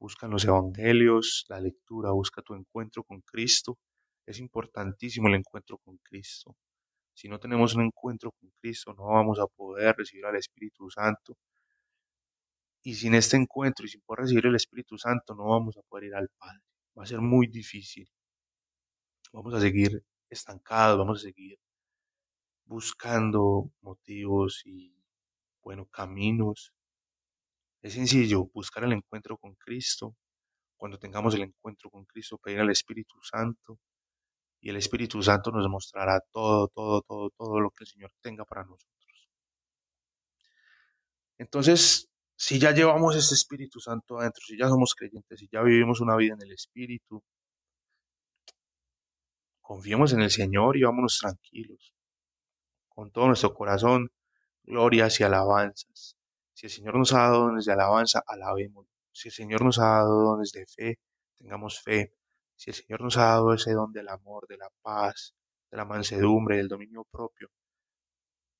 busca 0.00 0.26
en 0.26 0.32
los 0.32 0.44
evangelios, 0.44 1.46
la 1.48 1.60
lectura, 1.60 2.12
busca 2.12 2.42
tu 2.42 2.54
encuentro 2.54 3.04
con 3.04 3.20
Cristo. 3.22 3.78
Es 4.26 4.40
importantísimo 4.40 5.28
el 5.28 5.36
encuentro 5.36 5.78
con 5.78 5.98
Cristo. 5.98 6.56
Si 7.14 7.28
no 7.28 7.38
tenemos 7.38 7.74
un 7.76 7.84
encuentro 7.84 8.32
con 8.32 8.50
Cristo, 8.60 8.92
no 8.94 9.06
vamos 9.06 9.38
a 9.38 9.46
poder 9.46 9.94
recibir 9.96 10.26
al 10.26 10.36
Espíritu 10.36 10.90
Santo. 10.90 11.36
Y 12.82 12.94
sin 12.94 13.14
este 13.14 13.36
encuentro 13.36 13.86
y 13.86 13.88
sin 13.88 14.00
poder 14.02 14.22
recibir 14.22 14.46
el 14.46 14.56
Espíritu 14.56 14.98
Santo, 14.98 15.34
no 15.34 15.44
vamos 15.46 15.76
a 15.76 15.82
poder 15.82 16.04
ir 16.04 16.14
al 16.14 16.28
Padre. 16.38 16.60
Va 16.98 17.04
a 17.04 17.06
ser 17.06 17.20
muy 17.20 17.46
difícil. 17.46 18.08
Vamos 19.32 19.54
a 19.54 19.60
seguir 19.60 20.02
estancados, 20.30 20.98
vamos 20.98 21.18
a 21.20 21.22
seguir 21.22 21.58
buscando 22.66 23.70
motivos 23.80 24.62
y, 24.64 24.94
bueno, 25.62 25.86
caminos. 25.86 26.72
Es 27.82 27.94
sencillo, 27.94 28.46
buscar 28.52 28.84
el 28.84 28.92
encuentro 28.92 29.36
con 29.38 29.54
Cristo. 29.54 30.16
Cuando 30.76 30.98
tengamos 30.98 31.34
el 31.34 31.42
encuentro 31.42 31.90
con 31.90 32.04
Cristo, 32.06 32.38
pedir 32.38 32.60
al 32.60 32.70
Espíritu 32.70 33.16
Santo 33.22 33.78
y 34.64 34.70
el 34.70 34.76
Espíritu 34.76 35.22
Santo 35.22 35.50
nos 35.52 35.68
mostrará 35.68 36.20
todo, 36.32 36.68
todo, 36.68 37.02
todo, 37.02 37.30
todo 37.36 37.60
lo 37.60 37.70
que 37.70 37.84
el 37.84 37.88
Señor 37.88 38.10
tenga 38.22 38.44
para 38.44 38.62
nosotros. 38.64 39.28
Entonces, 41.38 42.08
si 42.34 42.58
ya 42.58 42.72
llevamos 42.72 43.14
este 43.14 43.34
Espíritu 43.34 43.78
Santo 43.78 44.18
adentro, 44.18 44.42
si 44.46 44.58
ya 44.58 44.68
somos 44.68 44.94
creyentes, 44.94 45.38
si 45.38 45.48
ya 45.52 45.62
vivimos 45.62 46.00
una 46.00 46.16
vida 46.16 46.34
en 46.34 46.42
el 46.42 46.52
Espíritu, 46.52 47.22
Confiemos 49.66 50.12
en 50.12 50.20
el 50.20 50.30
Señor 50.30 50.76
y 50.76 50.82
vámonos 50.82 51.18
tranquilos. 51.18 51.94
Con 52.86 53.10
todo 53.10 53.28
nuestro 53.28 53.54
corazón, 53.54 54.10
glorias 54.62 55.18
y 55.20 55.24
alabanzas. 55.24 56.18
Si 56.52 56.66
el 56.66 56.72
Señor 56.72 56.98
nos 56.98 57.14
ha 57.14 57.20
dado 57.20 57.46
dones 57.46 57.64
de 57.64 57.72
alabanza, 57.72 58.22
alabemos. 58.26 58.86
Si 59.10 59.28
el 59.28 59.34
Señor 59.34 59.64
nos 59.64 59.78
ha 59.78 59.84
dado 59.84 60.20
dones 60.22 60.52
de 60.52 60.66
fe, 60.66 60.98
tengamos 61.38 61.80
fe. 61.80 62.12
Si 62.56 62.70
el 62.70 62.76
Señor 62.76 63.00
nos 63.02 63.16
ha 63.16 63.24
dado 63.24 63.52
ese 63.52 63.72
don 63.72 63.92
del 63.92 64.08
amor, 64.08 64.46
de 64.48 64.56
la 64.56 64.70
paz, 64.82 65.34
de 65.70 65.76
la 65.76 65.84
mansedumbre, 65.84 66.56
del 66.56 66.68
dominio 66.68 67.04
propio, 67.04 67.50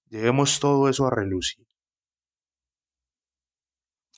llevemos 0.08 0.60
todo 0.60 0.88
eso 0.88 1.06
a 1.06 1.10
relucir. 1.10 1.66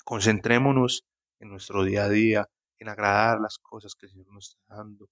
Concentrémonos 0.04 1.04
en 1.40 1.50
nuestro 1.50 1.84
día 1.84 2.04
a 2.04 2.08
día, 2.08 2.48
en 2.78 2.88
agradar 2.88 3.40
las 3.40 3.58
cosas 3.58 3.94
que 3.94 4.06
el 4.06 4.12
Señor 4.12 4.32
nos 4.32 4.50
está 4.50 4.76
dando, 4.76 5.08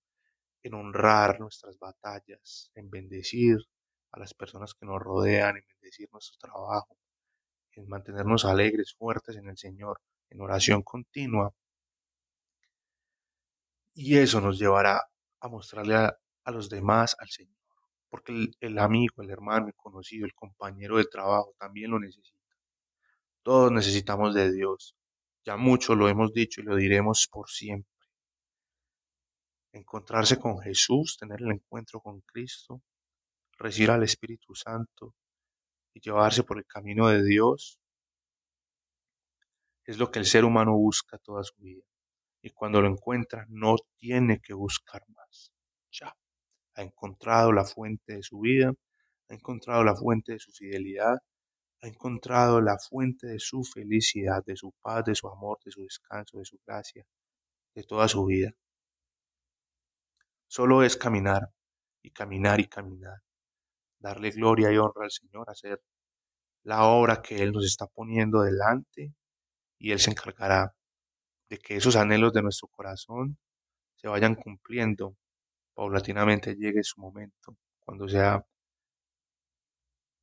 en 0.62 0.74
honrar 0.74 1.40
nuestras 1.40 1.78
batallas, 1.78 2.70
en 2.74 2.90
bendecir 2.90 3.58
a 4.12 4.20
las 4.20 4.34
personas 4.34 4.74
que 4.74 4.86
nos 4.86 5.00
rodean, 5.00 5.56
en 5.56 5.64
bendecir 5.66 6.08
nuestro 6.12 6.38
trabajo, 6.38 6.96
en 7.72 7.88
mantenernos 7.88 8.44
alegres, 8.44 8.94
fuertes 8.94 9.36
en 9.36 9.48
el 9.48 9.58
Señor, 9.58 10.00
en 10.30 10.40
oración 10.40 10.82
continua. 10.82 11.52
Y 13.94 14.16
eso 14.18 14.40
nos 14.40 14.58
llevará 14.58 15.02
a 15.40 15.48
mostrarle 15.48 15.94
a, 15.96 16.18
los 16.46 16.68
demás 16.68 17.16
al 17.18 17.28
Señor, 17.28 17.56
porque 18.10 18.32
el, 18.32 18.56
el 18.60 18.78
amigo, 18.78 19.22
el 19.22 19.30
hermano, 19.30 19.68
el 19.68 19.74
conocido, 19.74 20.26
el 20.26 20.34
compañero 20.34 20.98
de 20.98 21.04
trabajo 21.04 21.54
también 21.58 21.90
lo 21.90 21.98
necesita. 21.98 22.38
Todos 23.42 23.72
necesitamos 23.72 24.34
de 24.34 24.52
Dios. 24.52 24.94
Ya 25.44 25.56
mucho 25.56 25.94
lo 25.94 26.08
hemos 26.08 26.32
dicho 26.32 26.60
y 26.60 26.64
lo 26.64 26.76
diremos 26.76 27.28
por 27.30 27.48
siempre 27.48 27.94
encontrarse 29.74 30.38
con 30.38 30.58
Jesús, 30.60 31.16
tener 31.18 31.42
el 31.42 31.50
encuentro 31.52 32.00
con 32.00 32.20
Cristo, 32.20 32.80
recibir 33.58 33.90
al 33.90 34.02
Espíritu 34.04 34.54
Santo 34.54 35.14
y 35.92 36.00
llevarse 36.00 36.44
por 36.44 36.58
el 36.58 36.66
camino 36.66 37.08
de 37.08 37.22
Dios, 37.22 37.78
es 39.84 39.98
lo 39.98 40.10
que 40.10 40.18
el 40.18 40.26
ser 40.26 40.44
humano 40.44 40.74
busca 40.76 41.18
toda 41.18 41.42
su 41.44 41.54
vida. 41.56 41.84
Y 42.44 42.50
cuando 42.50 42.82
lo 42.82 42.88
encuentra, 42.88 43.46
no 43.48 43.76
tiene 43.96 44.38
que 44.38 44.52
buscar 44.52 45.02
más. 45.16 45.50
Ya, 45.90 46.14
ha 46.74 46.82
encontrado 46.82 47.52
la 47.52 47.64
fuente 47.64 48.16
de 48.16 48.22
su 48.22 48.40
vida, 48.40 48.70
ha 49.30 49.34
encontrado 49.34 49.82
la 49.82 49.96
fuente 49.96 50.32
de 50.32 50.38
su 50.38 50.52
fidelidad, 50.52 51.16
ha 51.80 51.86
encontrado 51.88 52.60
la 52.60 52.76
fuente 52.78 53.28
de 53.28 53.38
su 53.38 53.64
felicidad, 53.64 54.44
de 54.44 54.56
su 54.56 54.74
paz, 54.82 55.06
de 55.06 55.14
su 55.14 55.26
amor, 55.26 55.58
de 55.64 55.70
su 55.70 55.84
descanso, 55.84 56.36
de 56.36 56.44
su 56.44 56.58
gracia, 56.66 57.06
de 57.74 57.82
toda 57.82 58.08
su 58.08 58.26
vida. 58.26 58.52
Solo 60.46 60.82
es 60.82 60.98
caminar 60.98 61.48
y 62.02 62.10
caminar 62.10 62.60
y 62.60 62.68
caminar, 62.68 63.22
darle 63.98 64.30
gloria 64.32 64.70
y 64.70 64.76
honra 64.76 65.04
al 65.04 65.10
Señor, 65.10 65.48
hacer 65.48 65.80
la 66.62 66.84
obra 66.84 67.22
que 67.22 67.42
Él 67.42 67.52
nos 67.52 67.64
está 67.64 67.86
poniendo 67.86 68.42
delante 68.42 69.14
y 69.78 69.92
Él 69.92 69.98
se 69.98 70.10
encargará 70.10 70.74
de 71.48 71.58
que 71.58 71.76
esos 71.76 71.96
anhelos 71.96 72.32
de 72.32 72.42
nuestro 72.42 72.68
corazón 72.68 73.38
se 73.96 74.08
vayan 74.08 74.34
cumpliendo. 74.34 75.16
Paulatinamente 75.74 76.54
llegue 76.54 76.82
su 76.84 77.00
momento, 77.00 77.56
cuando 77.80 78.08
sea 78.08 78.46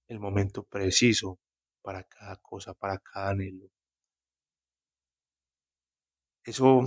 el 0.07 0.19
momento 0.19 0.63
preciso 0.63 1.39
para 1.81 2.03
cada 2.03 2.35
cosa, 2.37 2.73
para 2.73 2.97
cada 2.99 3.31
anhelo. 3.31 3.69
Eso 6.43 6.83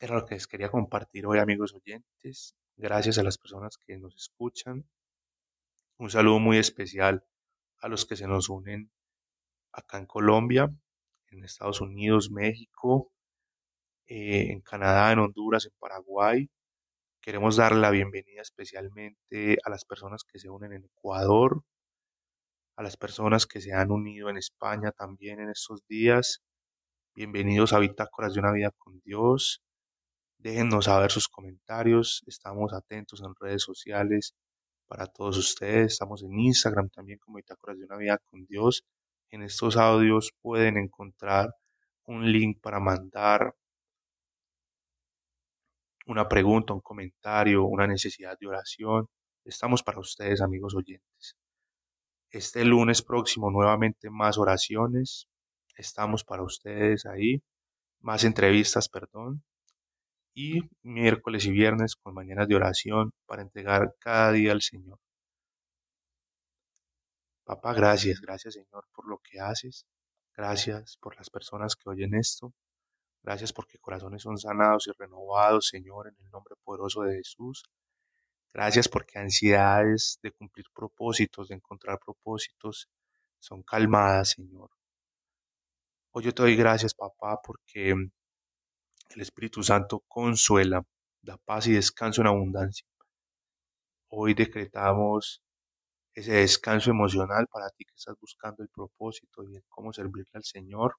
era 0.00 0.14
lo 0.16 0.26
que 0.26 0.34
les 0.34 0.46
quería 0.46 0.70
compartir 0.70 1.26
hoy, 1.26 1.38
amigos 1.38 1.74
oyentes. 1.74 2.54
Gracias 2.76 3.18
a 3.18 3.22
las 3.22 3.38
personas 3.38 3.76
que 3.76 3.98
nos 3.98 4.14
escuchan. 4.14 4.88
Un 5.98 6.10
saludo 6.10 6.38
muy 6.38 6.58
especial 6.58 7.24
a 7.80 7.88
los 7.88 8.06
que 8.06 8.16
se 8.16 8.26
nos 8.26 8.48
unen 8.48 8.90
acá 9.72 9.98
en 9.98 10.06
Colombia, 10.06 10.72
en 11.28 11.44
Estados 11.44 11.80
Unidos, 11.80 12.30
México, 12.30 13.12
eh, 14.08 14.52
en 14.52 14.60
Canadá, 14.62 15.12
en 15.12 15.18
Honduras, 15.20 15.66
en 15.66 15.72
Paraguay. 15.78 16.48
Queremos 17.20 17.56
dar 17.56 17.74
la 17.74 17.90
bienvenida 17.90 18.40
especialmente 18.40 19.58
a 19.64 19.70
las 19.70 19.84
personas 19.84 20.24
que 20.24 20.38
se 20.38 20.48
unen 20.48 20.72
en 20.72 20.84
Ecuador, 20.84 21.62
a 22.76 22.82
las 22.82 22.96
personas 22.96 23.46
que 23.46 23.60
se 23.60 23.74
han 23.74 23.90
unido 23.90 24.30
en 24.30 24.38
España 24.38 24.92
también 24.92 25.40
en 25.40 25.50
estos 25.50 25.86
días. 25.86 26.42
Bienvenidos 27.14 27.74
a 27.74 27.80
Bitácoras 27.80 28.32
de 28.32 28.40
una 28.40 28.52
vida 28.52 28.70
con 28.78 29.00
Dios. 29.04 29.62
Déjennos 30.38 30.86
saber 30.86 31.10
sus 31.10 31.28
comentarios. 31.28 32.22
Estamos 32.26 32.72
atentos 32.72 33.20
en 33.22 33.34
redes 33.38 33.62
sociales 33.62 34.34
para 34.86 35.06
todos 35.06 35.36
ustedes. 35.36 35.92
Estamos 35.92 36.22
en 36.22 36.38
Instagram 36.38 36.88
también 36.88 37.18
como 37.18 37.36
Bitácoras 37.36 37.78
de 37.78 37.84
una 37.84 37.98
vida 37.98 38.18
con 38.24 38.46
Dios. 38.46 38.84
En 39.30 39.42
estos 39.42 39.76
audios 39.76 40.32
pueden 40.40 40.78
encontrar 40.78 41.50
un 42.06 42.32
link 42.32 42.58
para 42.62 42.80
mandar 42.80 43.54
una 46.08 46.26
pregunta, 46.26 46.72
un 46.72 46.80
comentario, 46.80 47.64
una 47.64 47.86
necesidad 47.86 48.36
de 48.40 48.46
oración, 48.46 49.08
estamos 49.44 49.82
para 49.82 50.00
ustedes, 50.00 50.40
amigos 50.40 50.74
oyentes. 50.74 51.36
Este 52.30 52.64
lunes 52.64 53.02
próximo 53.02 53.50
nuevamente 53.50 54.08
más 54.10 54.38
oraciones, 54.38 55.28
estamos 55.76 56.24
para 56.24 56.42
ustedes 56.42 57.04
ahí, 57.06 57.42
más 58.00 58.24
entrevistas, 58.24 58.88
perdón, 58.88 59.42
y 60.34 60.60
miércoles 60.82 61.44
y 61.46 61.50
viernes 61.52 61.94
con 61.96 62.14
mañanas 62.14 62.48
de 62.48 62.56
oración 62.56 63.12
para 63.26 63.42
entregar 63.42 63.94
cada 64.00 64.32
día 64.32 64.52
al 64.52 64.62
Señor. 64.62 64.98
Papá, 67.44 67.74
gracias, 67.74 68.20
gracias 68.20 68.54
Señor 68.54 68.86
por 68.94 69.06
lo 69.08 69.18
que 69.18 69.40
haces, 69.40 69.84
gracias 70.34 70.96
por 71.02 71.16
las 71.16 71.28
personas 71.28 71.76
que 71.76 71.90
oyen 71.90 72.14
esto, 72.14 72.54
gracias 73.28 73.52
porque 73.52 73.78
corazones 73.78 74.22
son 74.22 74.38
sanados 74.38 74.86
y 74.86 74.92
renovados, 74.98 75.68
Señor, 75.68 76.08
en 76.08 76.16
el 76.18 76.30
nombre 76.30 76.54
poderoso 76.64 77.02
de 77.02 77.16
Jesús. 77.16 77.62
Gracias 78.54 78.88
porque 78.88 79.18
ansiedades 79.18 80.18
de 80.22 80.32
cumplir 80.32 80.64
propósitos, 80.74 81.48
de 81.48 81.56
encontrar 81.56 81.98
propósitos, 82.02 82.88
son 83.38 83.62
calmadas, 83.62 84.30
Señor. 84.30 84.70
Hoy 86.12 86.24
yo 86.24 86.32
te 86.32 86.40
doy 86.40 86.56
gracias, 86.56 86.94
papá, 86.94 87.38
porque 87.44 87.90
el 87.90 89.20
Espíritu 89.20 89.62
Santo 89.62 90.02
consuela, 90.08 90.82
da 91.20 91.36
paz 91.36 91.66
y 91.66 91.72
descanso 91.72 92.22
en 92.22 92.28
abundancia. 92.28 92.86
Hoy 94.08 94.32
decretamos 94.32 95.42
ese 96.14 96.32
descanso 96.32 96.90
emocional 96.90 97.46
para 97.52 97.68
ti 97.68 97.84
que 97.84 97.94
estás 97.94 98.16
buscando 98.18 98.62
el 98.62 98.70
propósito 98.70 99.44
y 99.44 99.56
el 99.56 99.64
cómo 99.68 99.92
servirle 99.92 100.30
al 100.32 100.44
Señor, 100.44 100.96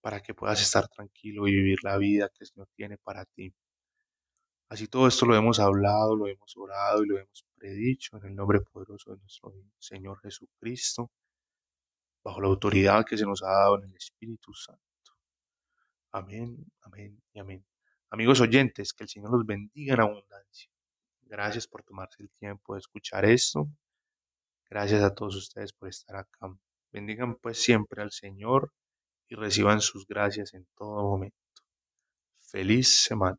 para 0.00 0.22
que 0.22 0.34
puedas 0.34 0.60
estar 0.60 0.88
tranquilo 0.88 1.46
y 1.46 1.52
vivir 1.52 1.78
la 1.82 1.96
vida 1.98 2.28
que 2.28 2.44
el 2.44 2.46
Señor 2.46 2.68
tiene 2.74 2.98
para 2.98 3.24
ti. 3.24 3.52
Así 4.68 4.86
todo 4.86 5.08
esto 5.08 5.26
lo 5.26 5.34
hemos 5.34 5.58
hablado, 5.58 6.14
lo 6.14 6.28
hemos 6.28 6.56
orado 6.56 7.02
y 7.04 7.08
lo 7.08 7.18
hemos 7.18 7.44
predicho 7.56 8.16
en 8.18 8.26
el 8.26 8.34
nombre 8.36 8.60
poderoso 8.60 9.12
de 9.12 9.18
nuestro 9.18 9.52
Señor 9.78 10.20
Jesucristo, 10.20 11.10
bajo 12.22 12.40
la 12.40 12.48
autoridad 12.48 13.04
que 13.04 13.18
se 13.18 13.26
nos 13.26 13.42
ha 13.42 13.50
dado 13.50 13.78
en 13.78 13.90
el 13.90 13.96
Espíritu 13.96 14.54
Santo. 14.54 14.80
Amén, 16.12 16.56
amén 16.82 17.20
y 17.32 17.40
amén. 17.40 17.66
Amigos 18.10 18.40
oyentes, 18.40 18.92
que 18.92 19.04
el 19.04 19.08
Señor 19.08 19.32
los 19.32 19.46
bendiga 19.46 19.94
en 19.94 20.00
abundancia. 20.00 20.70
Gracias 21.22 21.66
por 21.66 21.82
tomarse 21.84 22.22
el 22.22 22.30
tiempo 22.30 22.74
de 22.74 22.80
escuchar 22.80 23.24
esto. 23.24 23.68
Gracias 24.68 25.02
a 25.02 25.14
todos 25.14 25.36
ustedes 25.36 25.72
por 25.72 25.88
estar 25.88 26.16
acá. 26.16 26.48
Bendigan 26.92 27.36
pues 27.36 27.60
siempre 27.62 28.02
al 28.02 28.10
Señor 28.10 28.72
y 29.30 29.36
reciban 29.36 29.80
sus 29.80 30.06
gracias 30.06 30.52
en 30.54 30.66
todo 30.76 31.02
momento. 31.04 31.36
Feliz 32.40 33.04
semana. 33.04 33.38